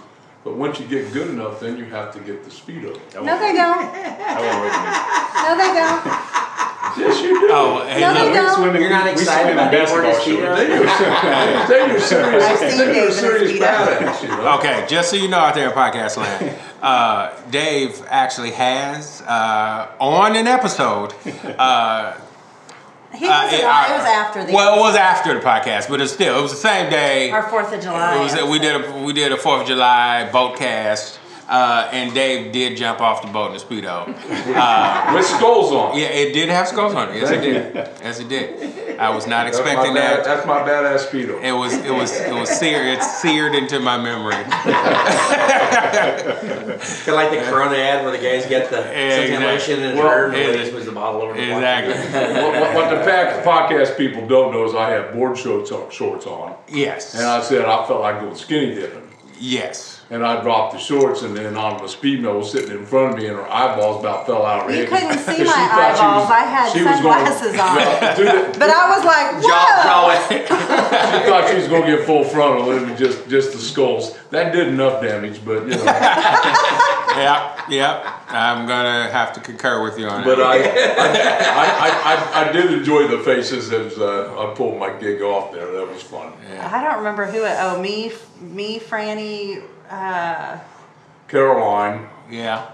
But 0.43 0.55
once 0.57 0.79
you 0.79 0.85
get 0.87 1.11
good 1.13 1.29
enough, 1.29 1.59
then 1.61 1.77
you 1.77 1.85
have 1.85 2.13
to 2.13 2.19
get 2.19 2.43
the 2.43 2.49
speedo. 2.49 2.93
No, 3.15 3.39
they 3.39 3.53
don't. 3.53 3.79
I 3.79 4.39
won't 4.41 4.59
work 4.59 4.73
with 4.73 4.83
me. 4.83 5.43
No, 5.43 5.57
they 5.57 5.73
don't. 5.73 6.32
Yes, 6.97 7.21
you 7.21 7.39
do. 7.39 7.47
Oh, 7.51 7.85
hey, 7.87 8.01
No, 8.01 8.13
they 8.13 8.23
look, 8.25 8.33
don't. 8.33 8.55
Swimming, 8.55 8.81
You're 8.81 8.89
not 8.91 9.05
we 9.05 9.11
excited 9.11 9.45
swim 9.45 9.57
in 9.57 9.57
about 9.57 9.71
Dave 9.71 9.87
basketball 9.87 10.11
Porter's 10.11 10.23
shorts. 10.23 10.59
They 10.59 10.73
are, 10.73 11.67
they 11.67 11.95
are 11.95 11.99
serious. 11.99 12.43
I've 12.43 12.57
seen 12.59 12.77
they 12.77 12.83
are 12.89 12.93
Dave 12.93 13.07
in 13.07 13.13
serious 13.13 13.51
Speedo. 13.51 13.59
badass. 13.59 14.57
Okay, 14.59 14.85
just 14.87 15.09
so 15.09 15.15
you 15.15 15.27
know 15.27 15.37
out 15.39 15.55
there 15.55 15.69
in 15.69 15.75
podcast 15.75 16.17
land, 16.17 16.55
uh, 16.81 17.31
Dave 17.49 18.03
actually 18.09 18.51
has 18.51 19.21
uh, 19.23 19.89
on 19.99 20.35
an 20.35 20.47
episode. 20.47 21.13
Uh, 21.57 22.17
He 23.15 23.27
uh, 23.27 23.43
was, 23.43 23.53
it, 23.53 23.63
uh, 23.63 23.67
was 23.67 24.05
after 24.07 24.43
the 24.43 24.53
Well, 24.53 24.75
it 24.75 24.79
was 24.79 24.95
after 24.95 25.35
the 25.35 25.39
podcast, 25.39 25.87
but 25.87 26.01
it's 26.01 26.11
still 26.13 26.39
it 26.39 26.41
was 26.41 26.49
the 26.49 26.57
same 26.57 26.89
day. 26.89 27.29
our 27.29 27.47
Fourth 27.47 27.71
of 27.71 27.79
July. 27.79 28.15
It 28.19 28.23
was, 28.23 28.49
we 28.49 28.57
did 28.57 28.83
a 28.83 29.03
we 29.03 29.13
did 29.13 29.31
a 29.31 29.37
Fourth 29.37 29.61
of 29.61 29.67
July 29.67 30.27
boat 30.31 30.57
cast, 30.57 31.19
uh, 31.49 31.89
and 31.91 32.13
Dave 32.13 32.51
did 32.51 32.77
jump 32.77 33.01
off 33.01 33.21
the 33.21 33.27
boat 33.31 33.49
in 33.51 33.55
a 33.57 33.59
speedo. 33.59 34.07
With 35.15 35.25
skulls 35.25 35.71
on. 35.71 35.97
Yeah, 35.97 36.05
it 36.07 36.33
did 36.33 36.49
have 36.49 36.67
skulls 36.67 36.93
on 36.95 37.09
it. 37.09 37.15
Yes, 37.15 37.29
it 37.31 37.41
did. 37.41 37.75
Yes, 37.75 38.19
it 38.19 38.29
did. 38.29 38.99
I 38.99 39.09
was 39.09 39.25
not 39.27 39.45
That's 39.45 39.57
expecting 39.57 39.93
bad- 39.95 40.19
that. 40.19 40.23
That's 40.25 40.45
my 40.47 40.59
badass 40.59 41.07
speedo. 41.07 41.41
It 41.43 41.51
was 41.51 41.73
it 41.73 41.91
was 41.91 42.11
it 42.19 42.33
was 42.33 42.49
seared. 42.49 42.87
It's 42.87 43.21
seared 43.21 43.55
into 43.55 43.79
my 43.79 43.97
memory. 43.97 44.35
Kind 45.93 47.07
of 47.07 47.13
like 47.15 47.31
the 47.31 47.41
Corona 47.49 47.75
ad 47.75 48.03
where 48.03 48.11
the 48.11 48.17
guys 48.23 48.45
get 48.45 48.69
the 48.69 48.79
exactly. 48.79 49.27
stimulation 49.27 49.83
and 49.83 49.97
Well, 49.99 50.07
turn 50.09 50.33
and 50.35 50.41
it- 50.43 50.51
they 50.53 50.57
just 50.59 50.73
moves 50.73 50.85
the 50.85 50.91
bottle 50.91 51.21
over 51.21 51.33
the 51.33 51.41
Exactly. 51.43 51.93
what, 52.41 52.53
what, 52.53 52.75
what 52.75 52.89
the 52.97 53.03
fact, 53.03 53.45
podcast 53.45 53.97
people 53.97 54.25
don't 54.27 54.51
know 54.53 54.63
is 54.65 54.73
I 54.75 54.89
have 54.91 55.13
board 55.13 55.37
shorts 55.37 55.71
on, 55.71 55.89
shorts 55.91 56.25
on, 56.25 56.55
Yes. 56.69 57.15
and 57.15 57.25
I 57.25 57.41
said 57.41 57.65
I 57.65 57.85
felt 57.87 58.01
like 58.01 58.19
going 58.21 58.35
skinny 58.35 58.75
dipping, 58.75 59.07
Yes. 59.39 59.92
And 60.09 60.25
I 60.25 60.41
dropped 60.41 60.73
the 60.73 60.79
shorts, 60.79 61.21
and 61.23 61.35
then 61.35 61.55
on 61.57 61.77
the 61.77 61.83
speedo 61.85 62.37
was 62.37 62.51
sitting 62.51 62.71
in 62.71 62.85
front 62.85 63.13
of 63.13 63.17
me, 63.19 63.27
and 63.27 63.35
her 63.37 63.49
eyeballs 63.51 63.99
about 64.01 64.25
fell 64.25 64.45
out 64.45 64.61
of 64.61 64.65
her 64.67 64.71
You 64.75 64.85
head. 64.85 64.89
couldn't 64.89 65.17
see 65.25 65.25
'Cause 65.25 65.37
she 65.37 65.43
my 65.45 65.67
thought 65.67 65.95
she 65.97 66.03
eyeballs. 66.03 66.23
was- 66.23 66.31
I 66.31 66.43
had 66.45 66.71
she 66.71 66.83
was 66.83 66.99
gonna- 67.01 67.25
sunglasses 67.25 67.59
on. 67.59 67.75
Well, 67.75 68.15
do 68.15 68.23
the- 68.25 68.59
But 68.59 68.69
I 68.69 68.95
was 68.95 69.05
like, 69.05 69.41
Jaw, 69.41 69.65
whoa! 69.83 70.03
She 71.23 71.29
thought 71.29 71.49
she 71.49 71.55
was 71.55 71.67
gonna 71.67 71.85
get 71.85 72.05
full 72.05 72.23
frontal, 72.23 72.71
and 72.71 72.81
it 72.85 72.91
was 72.91 72.99
just 72.99 73.27
just 73.29 73.51
the 73.53 73.59
skulls. 73.59 74.17
That 74.31 74.51
did 74.51 74.67
enough 74.67 75.01
damage, 75.01 75.43
but 75.45 75.63
you 75.67 75.75
know. 75.75 75.83
Yeah. 77.15 77.65
Yeah. 77.69 78.19
I'm 78.29 78.65
gonna 78.67 79.09
have 79.11 79.33
to 79.33 79.39
concur 79.39 79.83
with 79.83 79.99
you 79.99 80.07
on 80.07 80.23
But 80.23 80.37
that. 80.37 80.45
I, 80.47 80.57
I, 81.61 81.65
I, 81.89 82.43
I, 82.43 82.49
I 82.49 82.51
did 82.51 82.73
enjoy 82.73 83.07
the 83.07 83.19
faces 83.19 83.71
as 83.71 83.97
uh, 83.99 84.35
I 84.39 84.53
pulled 84.55 84.79
my 84.79 84.91
gig 84.97 85.21
off 85.21 85.51
there. 85.53 85.71
That 85.71 85.87
was 85.87 86.01
fun. 86.01 86.33
I 86.59 86.83
don't 86.83 86.97
remember 86.97 87.25
who 87.27 87.43
it. 87.43 87.55
Oh, 87.59 87.79
me, 87.79 88.11
me, 88.41 88.79
Franny. 88.79 89.61
Uh, 89.93 90.59
Caroline, 91.27 92.07
yeah. 92.29 92.69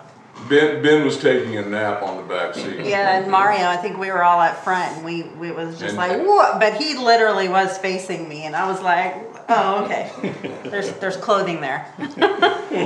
Ben, 0.50 0.82
Ben 0.82 1.04
was 1.04 1.18
taking 1.18 1.58
a 1.58 1.62
nap 1.64 2.02
on 2.02 2.16
the 2.16 2.24
back 2.24 2.56
seat. 2.56 2.80
yeah, 2.86 3.18
and 3.20 3.30
Mario. 3.30 3.66
I 3.68 3.76
think 3.76 3.98
we 3.98 4.10
were 4.10 4.24
all 4.24 4.40
up 4.40 4.64
front, 4.64 4.96
and 4.96 5.04
we, 5.06 5.24
we 5.24 5.50
it 5.50 5.56
was 5.56 5.78
just 5.78 5.90
And- 5.90 5.98
like, 5.98 6.18
what? 6.26 6.62
But 6.62 6.76
he 6.76 6.96
literally 6.98 7.50
was 7.50 7.78
facing 7.78 8.30
me, 8.30 8.46
and 8.46 8.56
I 8.56 8.66
was 8.72 8.82
like, 8.82 9.16
oh, 9.50 9.84
okay. 9.84 10.10
There's 10.70 10.94
there's 10.94 11.18
clothing 11.18 11.60
there. 11.60 11.86
Thank 11.98 12.18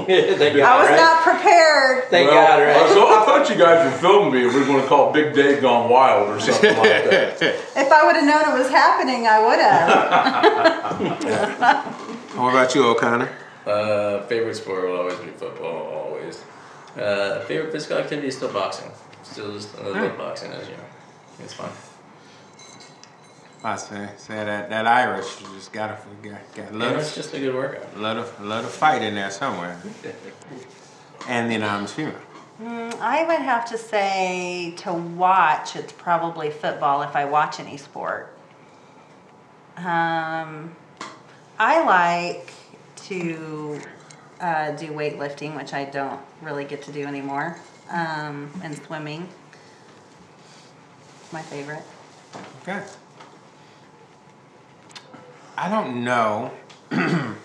I 0.10 0.80
was 0.80 0.90
right? 0.90 0.96
not 0.96 1.22
prepared. 1.22 2.06
Thank 2.06 2.32
Well, 2.32 2.48
God, 2.48 2.60
right? 2.63 2.90
So 2.90 3.08
I 3.08 3.24
thought 3.25 3.48
you 3.50 3.56
guys 3.58 3.86
were 3.86 3.92
filming 4.00 4.34
me. 4.34 4.48
We 4.48 4.56
were 4.60 4.66
going 4.66 4.82
to 4.82 4.88
call 4.88 5.12
Big 5.13 5.36
Dave 5.36 5.62
Gone 5.62 5.90
Wild 5.92 6.30
or 6.30 6.40
something 6.40 6.75
like 6.78 7.10
that. 7.12 7.40
If 7.75 7.92
I 7.92 8.04
would 8.06 8.16
have 8.16 8.25
known 8.25 8.48
it 8.56 8.60
was 8.60 8.70
happening, 8.72 9.28
I 9.28 9.40
would 9.46 9.60
have. 9.60 9.92
What 12.38 12.50
about 12.52 12.74
you, 12.74 12.86
O'Connor? 12.88 13.30
Uh, 13.65 14.22
favorite 14.24 14.55
sport 14.55 14.89
will 14.89 14.98
always 14.98 15.17
be 15.20 15.32
football, 15.32 16.08
always. 16.08 16.43
Uh, 16.98 17.39
favorite 17.41 17.72
physical 17.72 17.98
activity 17.98 18.27
is 18.27 18.38
still 18.38 18.51
boxing. 18.51 18.91
Still 19.24 19.53
just 19.53 19.77
I 19.79 19.88
love 19.88 20.17
boxing 20.17 20.51
as 20.51 20.67
you 20.67 20.75
know. 20.75 20.84
It's 21.39 21.53
fun. 21.53 21.72
I 23.63 23.77
say, 23.77 24.10
say 24.17 24.43
that 24.43 24.70
that 24.70 24.86
Irish 24.86 25.39
you 25.39 25.48
just 25.55 25.72
gotta 25.72 25.98
got, 26.22 26.53
got 26.53 26.74
a 26.74 26.77
Yeah, 26.77 27.00
it's 27.00 27.15
just 27.15 27.34
a 27.34 27.39
good 27.39 27.55
workout. 27.55 27.88
A 27.96 28.00
lot 28.00 28.17
of 28.17 28.41
lot 28.41 28.65
of 28.65 28.72
fight 28.72 29.01
in 29.01 29.15
there 29.15 29.32
somewhere. 29.32 29.82
And 31.29 31.50
then 31.50 31.63
I'm 31.63 31.88
female. 31.88 32.20
I 32.62 33.24
would 33.25 33.39
have 33.41 33.65
to 33.70 33.77
say 33.77 34.74
to 34.77 34.93
watch. 34.93 35.77
It's 35.77 35.93
probably 35.93 36.50
football 36.50 37.01
if 37.01 37.15
I 37.15 37.25
watch 37.25 37.60
any 37.60 37.77
sport. 37.77 38.38
Um, 39.77 40.75
I 41.58 41.84
like 41.86 42.53
to 43.13 43.79
uh, 44.39 44.72
do 44.72 44.88
weightlifting, 44.88 45.55
which 45.55 45.74
I 45.74 45.86
don't 45.86 46.20
really 46.41 46.65
get 46.65 46.82
to 46.84 46.91
do 46.91 47.05
anymore, 47.05 47.58
um, 47.89 48.50
and 48.63 48.75
swimming. 48.86 49.27
My 51.32 51.41
favorite. 51.41 51.84
Okay. 52.62 52.84
I 55.58 55.70
don't 55.70 56.03
know. 56.03 56.51
I 56.91 57.36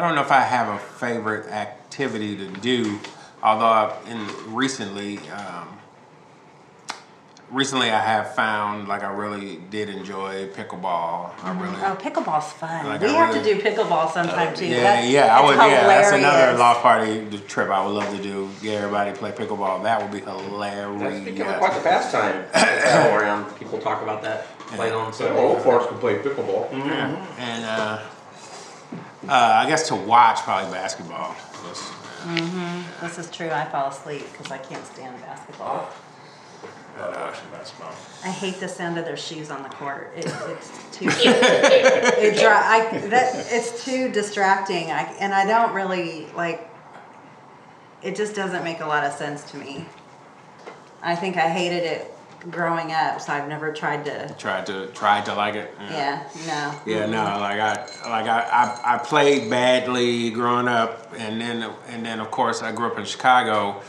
don't 0.00 0.14
know 0.14 0.22
if 0.22 0.32
I 0.32 0.40
have 0.40 0.68
a 0.68 0.78
favorite 0.78 1.48
activity 1.48 2.36
to 2.36 2.48
do, 2.48 2.98
although 3.42 3.66
I've 3.66 4.08
in 4.08 4.54
recently, 4.54 5.18
um, 5.30 5.78
recently 7.52 7.90
I 7.90 8.00
have 8.00 8.34
found 8.34 8.88
like 8.88 9.02
I 9.02 9.12
really 9.12 9.56
did 9.70 9.88
enjoy 9.90 10.48
pickleball. 10.48 11.30
I 11.42 11.52
really. 11.60 11.76
Oh, 11.82 11.96
pickleball's 12.00 12.52
fun. 12.52 12.86
Like 12.86 13.00
we 13.00 13.08
I 13.08 13.10
have 13.12 13.34
really- 13.34 13.54
to 13.54 13.54
do 13.54 13.60
pickleball 13.62 14.10
sometime 14.10 14.54
too. 14.54 14.66
Yeah, 14.66 14.80
That's- 14.82 15.08
yeah, 15.10 15.36
I 15.36 15.40
it's 15.40 15.48
would. 15.48 15.56
Yeah, 15.70 15.86
that's 15.86 16.12
another 16.12 16.58
loft 16.58 16.82
party 16.82 17.38
trip 17.48 17.68
I 17.70 17.84
would 17.84 17.92
love 17.92 18.16
to 18.16 18.22
do. 18.22 18.48
Get 18.62 18.76
everybody 18.82 19.12
play 19.12 19.32
pickleball. 19.32 19.82
That 19.82 20.00
would 20.02 20.10
be 20.10 20.20
hilarious. 20.20 21.00
That's 21.02 21.24
becoming 21.24 21.58
quite 21.58 21.74
the 21.74 21.80
pastime 21.80 22.44
all 23.12 23.18
around. 23.18 23.54
People 23.58 23.78
talk 23.78 24.02
about 24.02 24.22
that. 24.22 24.46
Playing 24.72 24.94
on 24.94 25.12
So 25.12 25.26
Sunday. 25.26 25.40
all 25.42 25.62
parts 25.62 25.86
can 25.86 25.98
play 25.98 26.16
pickleball. 26.18 26.72
And 26.72 27.64
uh, 27.64 28.00
uh, 29.28 29.32
I 29.62 29.66
guess 29.68 29.86
to 29.88 29.94
watch 29.94 30.38
probably 30.40 30.72
basketball. 30.72 31.34
was- 31.68 31.92
This 33.02 33.18
is 33.18 33.30
true. 33.30 33.50
I 33.50 33.66
fall 33.66 33.88
asleep 33.90 34.24
because 34.32 34.50
I 34.50 34.56
can't 34.58 34.84
stand 34.86 35.20
basketball. 35.20 35.88
I 38.24 38.30
hate 38.30 38.60
the 38.60 38.68
sound 38.68 38.98
of 38.98 39.04
their 39.04 39.16
shoes 39.16 39.50
on 39.50 39.62
the 39.62 39.68
court. 39.68 40.12
It, 40.16 40.26
it's 40.26 40.70
too. 40.92 41.06
it 41.10 42.34
dri- 42.34 42.46
I, 42.46 42.98
that, 43.08 43.46
it's 43.50 43.84
too 43.84 44.10
distracting. 44.10 44.90
I, 44.90 45.02
and 45.20 45.34
I 45.34 45.46
don't 45.46 45.74
really 45.74 46.26
like. 46.36 46.68
It 48.02 48.16
just 48.16 48.34
doesn't 48.34 48.64
make 48.64 48.80
a 48.80 48.86
lot 48.86 49.04
of 49.04 49.12
sense 49.12 49.42
to 49.52 49.56
me. 49.56 49.86
I 51.02 51.16
think 51.16 51.36
I 51.36 51.48
hated 51.48 51.84
it 51.84 52.14
growing 52.50 52.92
up, 52.92 53.20
so 53.20 53.32
I've 53.32 53.48
never 53.48 53.72
tried 53.72 54.04
to. 54.06 54.34
Tried 54.38 54.66
to 54.66 54.86
tried 54.88 55.24
to 55.26 55.34
like 55.34 55.54
it. 55.54 55.74
Yeah, 55.80 56.28
no. 56.46 56.80
Yeah, 56.92 57.06
no, 57.06 57.22
like 57.40 57.60
I 57.60 57.74
like 58.08 58.26
I, 58.26 58.42
I, 58.42 58.94
I 58.94 58.98
played 58.98 59.48
badly 59.50 60.30
growing 60.30 60.68
up, 60.68 61.12
and 61.16 61.40
then 61.40 61.70
and 61.88 62.04
then 62.04 62.20
of 62.20 62.30
course 62.30 62.62
I 62.62 62.72
grew 62.72 62.86
up 62.86 62.98
in 62.98 63.04
Chicago 63.04 63.82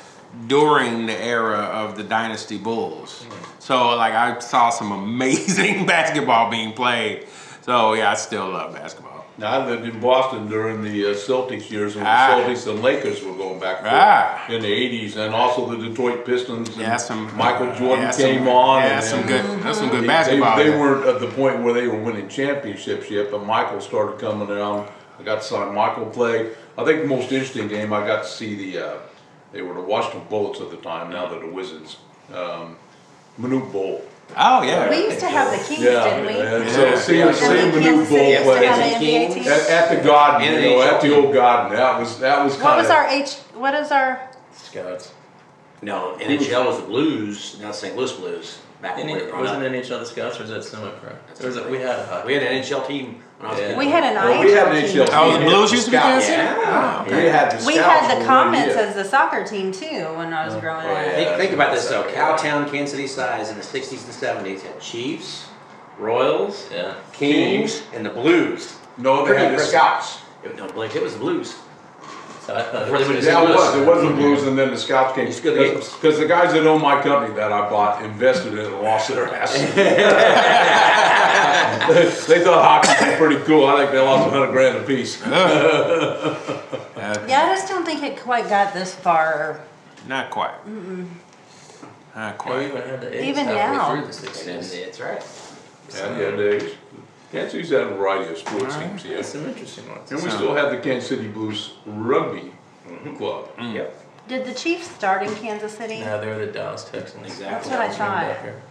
during 0.47 1.05
the 1.05 1.17
era 1.23 1.59
of 1.59 1.95
the 1.95 2.03
Dynasty 2.03 2.57
Bulls. 2.57 3.25
So 3.59 3.95
like 3.95 4.13
I 4.13 4.39
saw 4.39 4.69
some 4.69 4.91
amazing 4.91 5.85
basketball 5.95 6.49
being 6.49 6.73
played. 6.73 7.27
So 7.61 7.93
yeah, 7.93 8.11
I 8.11 8.15
still 8.15 8.49
love 8.49 8.73
basketball. 8.73 9.11
Now, 9.35 9.47
I 9.61 9.65
lived 9.65 9.85
in 9.87 9.99
Boston 9.99 10.47
during 10.47 10.83
the 10.83 11.05
uh, 11.09 11.13
Celtics 11.15 11.71
years 11.71 11.95
when 11.95 12.05
Ah. 12.05 12.35
the 12.37 12.43
Celtics 12.53 12.69
and 12.69 12.83
Lakers 12.83 13.23
were 13.23 13.33
going 13.33 13.59
back 13.59 13.77
and 13.77 13.87
forth 13.87 13.99
Ah. 13.99 14.45
in 14.47 14.61
the 14.61 14.67
80s, 14.67 15.17
and 15.17 15.33
also 15.33 15.65
the 15.75 15.87
Detroit 15.89 16.23
Pistons. 16.23 16.69
And 16.69 16.77
Yeah, 16.81 16.97
some 16.97 17.35
Michael 17.35 17.73
Jordan 17.73 18.03
yeah, 18.05 18.11
came 18.11 18.39
some, 18.45 18.47
on. 18.49 18.83
Yeah, 18.83 18.89
and 18.97 19.03
some 19.03 19.21
good. 19.25 19.43
That's 19.63 19.79
some 19.79 19.89
good 19.89 20.03
They, 20.03 20.07
basketball. 20.07 20.57
they 20.57 20.69
weren't 20.69 21.07
at 21.07 21.19
the 21.19 21.25
point 21.29 21.63
where 21.63 21.73
they 21.73 21.87
were 21.87 21.97
winning 21.97 22.27
championships 22.29 23.09
yet, 23.09 23.31
but 23.31 23.43
Michael 23.43 23.81
started 23.81 24.19
coming 24.19 24.49
around 24.51 24.87
I 25.19 25.23
got 25.23 25.41
to 25.41 25.47
see 25.47 25.57
Michael 25.57 26.05
play. 26.07 26.49
I 26.77 26.83
think 26.83 27.01
the 27.01 27.07
most 27.07 27.31
interesting 27.31 27.67
game 27.67 27.91
I 27.91 28.05
got 28.05 28.23
to 28.23 28.29
see 28.29 28.53
the 28.55 28.85
uh, 28.85 28.93
they 29.53 29.61
were 29.61 29.73
the 29.73 29.81
Washington 29.81 30.27
Bullets 30.29 30.59
at 30.59 30.69
the 30.71 30.77
time. 30.77 31.11
Now 31.11 31.27
they're 31.29 31.39
the 31.39 31.47
Wizards. 31.47 31.97
Um, 32.33 32.75
Manute 33.39 33.71
Bol. 33.71 34.03
Oh 34.35 34.63
yeah. 34.63 34.89
We 34.89 35.03
used 35.05 35.19
to 35.19 35.27
have 35.27 35.51
the 35.51 35.63
Kings, 35.63 35.81
Yeah, 35.83 36.03
didn't 36.03 36.25
we? 36.25 36.41
and 36.41 36.69
so 36.69 36.95
seeing 36.95 37.27
And 37.27 37.35
seeing 37.35 37.51
then 37.53 37.71
Manute 37.71 37.83
Kansas 37.83 38.09
City 38.09 38.19
Bol 38.19 38.29
used 38.29 38.39
to 38.39 38.43
play 38.45 38.67
at, 38.67 38.79
an 38.79 39.01
NBA 39.01 39.33
team. 39.33 39.47
at 39.47 39.89
the 39.95 40.03
Garden, 40.03 40.53
you 40.53 40.69
know, 40.69 40.81
at 40.81 41.01
the 41.01 41.15
old 41.15 41.33
Garden. 41.33 41.77
That 41.77 41.99
was 41.99 42.19
that 42.19 42.43
was 42.43 42.53
kind 42.55 42.65
What 42.65 42.77
was 42.77 42.89
our 42.89 43.07
H? 43.07 43.33
What 43.53 43.73
is 43.75 43.91
our? 43.91 44.29
Scouts. 44.55 45.13
No, 45.81 46.17
NHL 46.19 46.65
was 46.65 46.79
the 46.79 46.85
Blues, 46.87 47.59
not 47.61 47.75
St. 47.75 47.95
Louis 47.95 48.11
Blues. 48.13 48.59
Back 48.83 48.97
when 48.97 49.07
we 49.07 49.13
were 49.13 49.19
growing 49.29 49.39
wasn't 49.45 49.63
up. 49.63 49.71
NHL 49.71 49.99
the 49.99 50.05
Scouts 50.05 50.37
or 50.37 50.41
was 50.43 50.51
that 50.51 50.63
semi-pro? 50.65 51.09
Or 51.09 51.47
was 51.47 51.55
it, 51.55 51.69
we 51.69 51.77
had 51.79 51.99
a 51.99 52.05
hockey. 52.05 52.27
We 52.27 52.33
had 52.33 52.43
an 52.43 52.61
NHL 52.61 52.85
team 52.85 53.23
when 53.39 53.47
I 53.47 53.53
was 53.53 53.59
a 53.59 53.61
Yeah. 53.61 53.67
kid. 53.69 53.77
We 53.77 53.87
had 53.87 54.03
an 54.03 54.15
Well, 54.15 54.43
we 54.43 54.51
had 54.51 54.67
an 54.67 54.73
IHL 54.75 54.83
NHL 54.83 55.05
team. 55.05 55.15
Oh, 55.17 55.31
the 55.31 55.37
team. 55.37 55.47
Blues 55.47 55.71
used 55.71 55.85
to 55.85 55.91
be 55.91 55.97
Scouts. 55.97 56.07
Kansas 56.09 56.27
City? 56.27 56.43
Yeah. 56.43 57.05
Oh, 57.07 57.15
we 57.15 57.23
had 57.29 57.51
the 57.51 57.65
We 57.65 57.73
Scouts 57.75 57.87
had 57.87 58.01
for 58.01 58.07
the 58.23 58.29
one 58.29 58.43
Comets 58.43 58.75
year. 58.75 58.85
as 58.85 58.95
the 58.95 59.05
soccer 59.05 59.43
team 59.45 59.71
too 59.71 60.03
when 60.17 60.33
I 60.33 60.45
was 60.45 60.55
oh, 60.55 60.59
growing 60.59 60.85
oh, 60.85 60.89
up. 60.91 61.05
yeah. 61.05 61.15
Think, 61.15 61.37
think 61.37 61.51
about 61.53 61.73
this 61.73 61.87
though. 61.87 62.03
Cowtown, 62.11 62.69
Kansas 62.69 62.91
City 62.91 63.07
size 63.07 63.49
in 63.49 63.55
the 63.57 63.63
60s 63.63 64.03
and 64.03 64.45
70s 64.45 64.61
had 64.63 64.79
Chiefs, 64.81 65.47
Royals, 65.97 66.67
Yeah. 66.69 66.95
Kings, 67.13 67.83
and 67.93 68.05
the 68.05 68.09
Blues. 68.09 68.75
No, 68.97 69.25
they 69.25 69.37
had 69.37 69.57
the. 69.57 69.59
Scouts. 69.63 70.17
It, 70.43 70.57
no, 70.57 70.67
Blake, 70.67 70.93
it 70.93 71.01
was 71.01 71.13
the 71.13 71.19
Blues. 71.19 71.55
So 72.45 72.55
I 72.55 72.61
thought 72.63 72.85
Before 72.85 72.97
they 72.99 73.07
went 73.07 73.23
Yeah, 73.23 73.41
it 73.43 73.49
was. 73.55 73.75
It 73.75 73.85
was 73.87 74.01
the 74.03 74.09
Blues, 74.13 74.43
and 74.43 74.57
then 74.57 74.71
the 74.71 74.77
Scouts 74.77 75.15
came. 75.15 75.27
It's 75.27 75.39
good. 75.39 75.75
Because 75.75 76.17
the 76.19 76.27
guys 76.27 76.51
that 76.53 76.65
own 76.67 76.81
my 76.81 77.01
company 77.01 77.33
that 77.35 77.51
I 77.53 77.69
bought 77.69 78.03
invested 78.03 78.53
in 78.53 78.59
it 78.59 78.65
and 78.65 78.81
lost 78.81 79.07
their 79.09 79.33
ass. 79.33 79.53
they 82.27 82.43
thought 82.43 82.63
hockey 82.85 83.05
was 83.05 83.15
pretty 83.17 83.37
cool. 83.45 83.65
I 83.67 83.77
think 83.77 83.91
they 83.91 83.99
lost 83.99 84.27
a 84.27 84.31
hundred 84.31 84.51
grand 84.51 84.77
apiece. 84.77 85.21
Yeah, 87.27 87.43
I 87.51 87.55
just 87.55 87.67
don't 87.67 87.85
think 87.85 88.01
it 88.01 88.17
quite 88.21 88.47
got 88.49 88.73
this 88.73 88.95
far. 88.95 89.59
Not 90.07 90.29
quite. 90.29 90.53
Not 90.65 91.07
Oh, 92.15 92.31
we 92.31 92.37
quite. 92.37 92.61
even 92.67 92.81
had 92.81 93.01
the 93.01 93.13
A's 93.17 93.23
Even 93.25 93.45
halfway 93.45 93.77
now. 93.77 93.89
through 93.89 94.01
the 94.31 94.51
And 94.51 94.63
60s. 94.63 94.71
then, 94.71 94.81
that's 94.85 94.99
right. 95.01 95.21
And 96.01 96.17
yeah, 96.21 96.31
they 96.31 96.59
Kansas 97.33 97.51
City's 97.51 97.69
had 97.71 97.81
a 97.81 97.95
variety 97.95 98.31
of 98.31 98.37
sports 98.37 98.77
teams 98.77 99.01
here. 99.01 99.15
There's 99.15 99.27
some 99.27 99.45
interesting 99.47 99.89
ones. 99.89 100.11
And 100.11 100.21
we 100.21 100.29
still 100.29 100.53
have 100.55 100.69
the 100.71 100.77
Kansas 100.77 101.09
City 101.09 101.27
Blues 101.27 101.73
Rugby 101.85 102.53
Club. 103.17 103.49
Yep. 103.59 103.99
Did 104.27 104.45
the 104.45 104.53
Chiefs 104.53 104.87
start 104.91 105.23
in 105.23 105.33
Kansas 105.35 105.75
City? 105.75 105.99
No, 106.01 106.21
they 106.21 106.27
were 106.27 106.45
the 106.45 106.51
Dallas 106.51 106.83
Texans. 106.85 107.25
Exactly. 107.25 107.45
That's 107.49 107.67
what 107.69 107.79
I 107.79 107.83
Dallas 107.87 107.99
ran 107.99 108.09
back 108.11 108.35
thought. 108.37 108.43
here. 108.45 108.61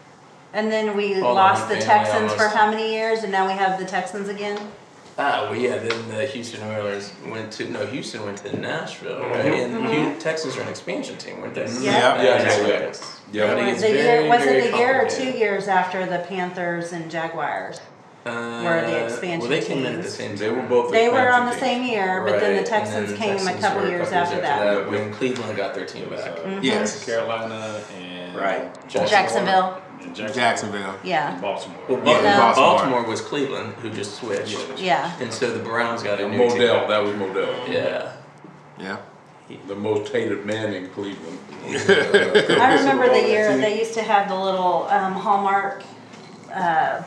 And 0.54 0.70
then 0.70 0.96
we 0.96 1.14
Hold 1.14 1.24
on, 1.24 1.34
lost 1.34 1.68
the 1.68 1.74
family 1.76 1.86
Texans 1.86 2.32
for 2.34 2.42
almost. 2.44 2.56
how 2.56 2.70
many 2.70 2.92
years? 2.92 3.22
And 3.24 3.32
now 3.32 3.46
we 3.48 3.52
have 3.54 3.80
the 3.80 3.84
Texans 3.84 4.28
again? 4.28 4.58
Ah, 5.18 5.48
well, 5.50 5.56
yeah. 5.56 5.76
Then 5.78 6.08
the 6.08 6.24
Houston 6.26 6.62
Oilers 6.70 7.12
went 7.26 7.50
to 7.54 7.68
no. 7.68 7.84
Houston 7.86 8.24
went 8.24 8.38
to 8.38 8.56
Nashville, 8.58 9.20
right? 9.20 9.44
And 9.44 9.84
Hu- 9.86 10.18
Texans 10.20 10.56
are 10.56 10.62
an 10.62 10.68
expansion 10.68 11.16
team, 11.18 11.40
weren't 11.40 11.54
they? 11.54 11.64
Mm-hmm. 11.64 11.84
Yeah. 11.84 12.22
Yeah, 12.22 12.38
That's 12.42 12.56
yeah, 12.58 12.62
right. 12.62 13.06
yeah. 13.32 13.46
Yeah. 13.46 13.52
I 13.52 13.54
think 13.56 13.66
Was 13.74 13.82
it's 13.82 13.92
the 13.92 13.98
very, 13.98 14.22
year, 14.24 14.30
was 14.30 14.44
very 14.44 14.58
it 14.58 14.74
a 14.74 14.76
year 14.78 14.96
or 14.96 15.02
two 15.02 15.08
complicated. 15.16 15.34
years 15.40 15.68
after 15.68 16.06
the 16.06 16.18
Panthers 16.28 16.92
and 16.92 17.10
Jaguars? 17.10 17.80
Uh, 18.24 18.62
were 18.64 18.80
the 18.82 19.04
expansion 19.06 19.40
Well, 19.40 19.48
they 19.48 19.60
came 19.60 19.78
in 19.78 19.86
at 19.86 19.96
the 19.96 20.02
teams? 20.02 20.14
same. 20.14 20.36
They 20.36 20.50
were 20.50 20.62
both. 20.62 20.92
They 20.92 21.08
were 21.08 21.32
on 21.32 21.46
the 21.46 21.52
expansion 21.52 21.82
same 21.86 21.90
year, 21.90 22.22
but 22.24 22.38
then 22.38 22.42
Right, 22.42 22.52
the 22.52 22.58
and 22.58 22.66
Texans 22.66 22.94
then 23.10 23.10
the 23.10 23.16
came 23.16 23.34
a 23.34 23.38
Texans 23.38 23.60
couple 23.64 23.82
were 23.82 23.88
years 23.88 24.12
after 24.12 24.40
that. 24.40 24.90
when 24.90 25.12
Cleveland 25.12 25.56
got 25.56 25.74
their 25.74 25.86
team 25.86 26.08
back. 26.08 26.38
Yes. 26.62 27.04
Carolina 27.04 27.80
and 27.98 28.36
Right. 28.36 28.88
Jacksonville. 28.88 29.78
and 30.00 30.14
Jacksonville. 30.14 30.94
Yeah. 31.02 31.32
and 31.32 31.40
Baltimore. 31.42 31.78
Well, 31.88 31.98
Yeah, 31.98 32.04
Baltimore, 32.04 32.36
Baltimore. 32.38 32.76
Baltimore 32.78 33.02
was 33.10 33.20
Cleveland, 33.20 33.74
who 33.82 33.90
just 33.90 34.14
switched, 34.16 34.78
Yeah. 34.78 35.10
and 35.20 35.32
so 35.32 35.50
the 35.50 35.58
Browns 35.62 36.02
got 36.04 36.20
a 36.20 36.22
team. 36.24 36.30
new 36.32 36.48
team. 36.48 36.58
Modell, 36.58 36.88
that 36.88 37.02
was 37.02 37.12
Modell. 37.14 37.68
Yeah. 37.68 38.12
Yeah. 38.78 38.96
The 39.66 39.74
most 39.74 40.10
hated 40.12 40.46
man 40.46 40.72
in 40.72 40.88
Cleveland. 40.90 41.38
I 41.66 42.74
remember 42.78 43.08
the 43.08 43.20
year 43.28 43.56
they 43.56 43.78
used 43.78 43.94
to 43.94 44.02
have 44.02 44.28
the 44.28 44.34
little 44.38 44.86
um, 44.90 45.12
Hallmark 45.12 45.82
uh, 46.54 47.02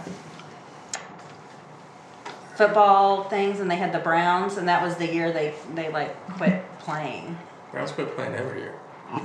football 2.56 3.24
things, 3.26 3.60
and 3.60 3.70
they 3.70 3.76
had 3.78 3.92
the 3.94 4.00
Browns, 4.00 4.58
and 4.58 4.68
that 4.68 4.82
was 4.82 4.96
the 4.96 5.12
year 5.12 5.32
they 5.32 5.54
they 5.74 5.90
like 5.92 6.16
quit 6.38 6.64
playing. 6.80 7.38
Browns 7.72 7.92
quit 7.92 8.16
playing 8.16 8.34
every 8.36 8.62
year. 8.62 8.74
I 9.08 9.18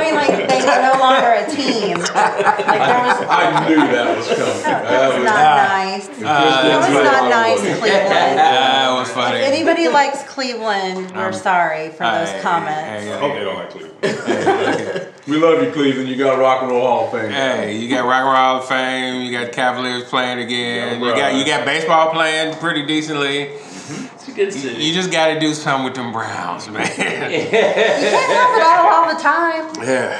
mean, 0.00 0.14
like 0.14 0.48
they 0.48 0.60
were 0.60 0.82
no 0.82 0.98
longer 1.00 1.30
a 1.32 1.50
team. 1.50 1.98
Like 1.98 2.12
there 2.14 3.02
was 3.04 3.26
I 3.28 3.68
knew 3.68 3.76
that 3.76 4.16
was 4.16 4.26
coming. 4.28 4.38
that 4.62 4.82
That 4.84 5.08
was 5.08 5.16
was- 5.16 5.24
not 5.24 5.56
nice. 5.68 6.06
That 6.06 6.78
was 6.78 7.04
not 7.04 7.28
nice, 7.28 7.60
Cleveland. 7.60 8.38
That 8.38 8.90
was 8.92 9.08
If 9.08 9.14
funny. 9.14 9.40
anybody 9.40 9.88
likes 9.88 10.22
Cleveland, 10.24 11.10
we're 11.14 11.26
Um, 11.26 11.32
sorry 11.32 11.90
for 11.90 12.04
those 12.04 12.28
Hey, 12.30 12.40
comments. 12.40 13.04
Hey, 13.04 13.12
I 13.12 13.18
hope 13.18 13.34
they 13.34 13.44
don't 13.44 13.56
like 13.56 13.70
Cleveland. 13.70 15.07
We 15.28 15.36
love 15.36 15.62
you, 15.62 15.70
Cleveland. 15.72 16.08
You 16.08 16.16
got 16.16 16.38
Rock 16.38 16.62
and 16.62 16.70
Roll 16.70 16.86
Hall 16.86 17.04
of 17.06 17.12
Fame. 17.12 17.30
Hey, 17.30 17.76
you 17.78 17.88
got 17.90 18.06
Rock 18.06 18.20
and 18.20 18.26
Roll 18.26 18.34
Hall 18.36 18.58
of 18.60 18.68
Fame. 18.68 19.20
You 19.22 19.38
got 19.38 19.52
Cavaliers 19.52 20.04
playing 20.04 20.38
again. 20.38 21.00
Yeah, 21.02 21.06
You 21.08 21.14
got 21.14 21.34
you 21.34 21.44
got 21.44 21.66
baseball 21.66 22.10
playing 22.12 22.54
pretty 22.56 22.86
decently. 22.86 23.42
It's 23.42 24.28
a 24.28 24.32
good 24.32 24.46
You, 24.46 24.50
city. 24.52 24.82
you 24.84 24.94
just 24.94 25.10
got 25.12 25.34
to 25.34 25.38
do 25.40 25.52
something 25.52 25.84
with 25.84 25.94
them 25.94 26.12
Browns, 26.12 26.68
man. 26.70 26.80
You 27.30 27.46
can't 27.50 28.02
have 28.32 28.56
it 28.56 28.62
all 28.62 28.88
all 28.88 29.14
the 29.14 29.20
time. 29.22 29.86
yeah. 29.86 30.16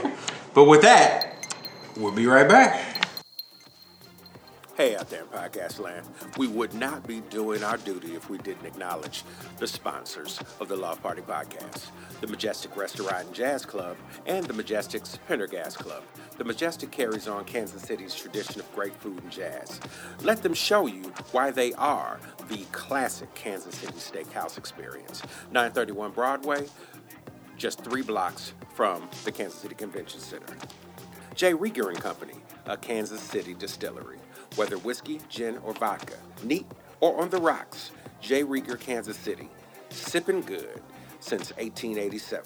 Hey, 0.00 0.10
but 0.54 0.64
with 0.64 0.82
that, 0.82 1.34
we'll 1.98 2.12
be 2.12 2.26
right 2.26 2.48
back. 2.48 2.89
Hey, 4.80 4.96
out 4.96 5.10
there 5.10 5.20
in 5.20 5.26
podcast 5.26 5.78
land, 5.78 6.06
we 6.38 6.48
would 6.48 6.72
not 6.72 7.06
be 7.06 7.20
doing 7.28 7.62
our 7.62 7.76
duty 7.76 8.14
if 8.14 8.30
we 8.30 8.38
didn't 8.38 8.64
acknowledge 8.64 9.24
the 9.58 9.66
sponsors 9.66 10.40
of 10.58 10.68
the 10.68 10.76
Loft 10.76 11.02
Party 11.02 11.20
podcast 11.20 11.88
the 12.22 12.26
Majestic 12.26 12.74
Restaurant 12.78 13.26
and 13.26 13.34
Jazz 13.34 13.66
Club 13.66 13.98
and 14.24 14.46
the 14.46 14.54
Majestic's 14.54 15.18
Pendergast 15.28 15.78
Club. 15.78 16.02
The 16.38 16.44
Majestic 16.44 16.90
carries 16.90 17.28
on 17.28 17.44
Kansas 17.44 17.82
City's 17.82 18.14
tradition 18.14 18.58
of 18.58 18.74
great 18.74 18.94
food 18.94 19.22
and 19.22 19.30
jazz. 19.30 19.80
Let 20.22 20.42
them 20.42 20.54
show 20.54 20.86
you 20.86 21.12
why 21.32 21.50
they 21.50 21.74
are 21.74 22.18
the 22.48 22.64
classic 22.72 23.34
Kansas 23.34 23.74
City 23.74 23.92
steakhouse 23.98 24.56
experience. 24.56 25.20
931 25.52 26.12
Broadway, 26.12 26.66
just 27.58 27.84
three 27.84 28.00
blocks 28.00 28.54
from 28.72 29.10
the 29.24 29.32
Kansas 29.32 29.60
City 29.60 29.74
Convention 29.74 30.20
Center. 30.20 30.56
J. 31.34 31.52
Rieger 31.52 31.90
and 31.90 32.00
Company, 32.00 32.36
a 32.64 32.78
Kansas 32.78 33.20
City 33.20 33.52
distillery. 33.52 34.16
Whether 34.56 34.78
whiskey, 34.78 35.20
gin, 35.28 35.58
or 35.58 35.74
vodka, 35.74 36.16
neat 36.42 36.66
or 37.00 37.20
on 37.20 37.30
the 37.30 37.40
rocks, 37.40 37.90
J. 38.20 38.42
Rieger, 38.44 38.78
Kansas 38.78 39.16
City, 39.16 39.48
sipping 39.90 40.42
good 40.42 40.80
since 41.20 41.50
1887. 41.56 42.44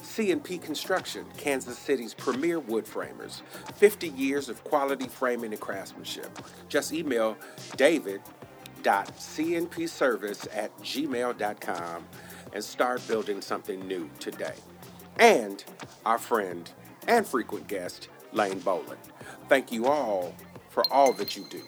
C&P 0.00 0.58
Construction, 0.58 1.24
Kansas 1.36 1.78
City's 1.78 2.14
premier 2.14 2.58
wood 2.60 2.86
framers. 2.86 3.42
50 3.74 4.08
years 4.10 4.48
of 4.48 4.62
quality 4.64 5.06
framing 5.06 5.52
and 5.52 5.60
craftsmanship. 5.60 6.38
Just 6.68 6.92
email 6.92 7.36
david.cnpservice 7.76 10.48
at 10.56 10.76
gmail.com 10.78 12.04
and 12.52 12.64
start 12.64 13.06
building 13.06 13.40
something 13.40 13.86
new 13.86 14.10
today. 14.18 14.54
And 15.18 15.62
our 16.06 16.18
friend 16.18 16.70
and 17.06 17.26
frequent 17.26 17.68
guest, 17.68 18.08
Lane 18.32 18.60
Boland. 18.60 18.98
Thank 19.48 19.72
you 19.72 19.86
all 19.86 20.34
for 20.78 20.92
all 20.92 21.12
that 21.12 21.36
you 21.36 21.44
do. 21.50 21.60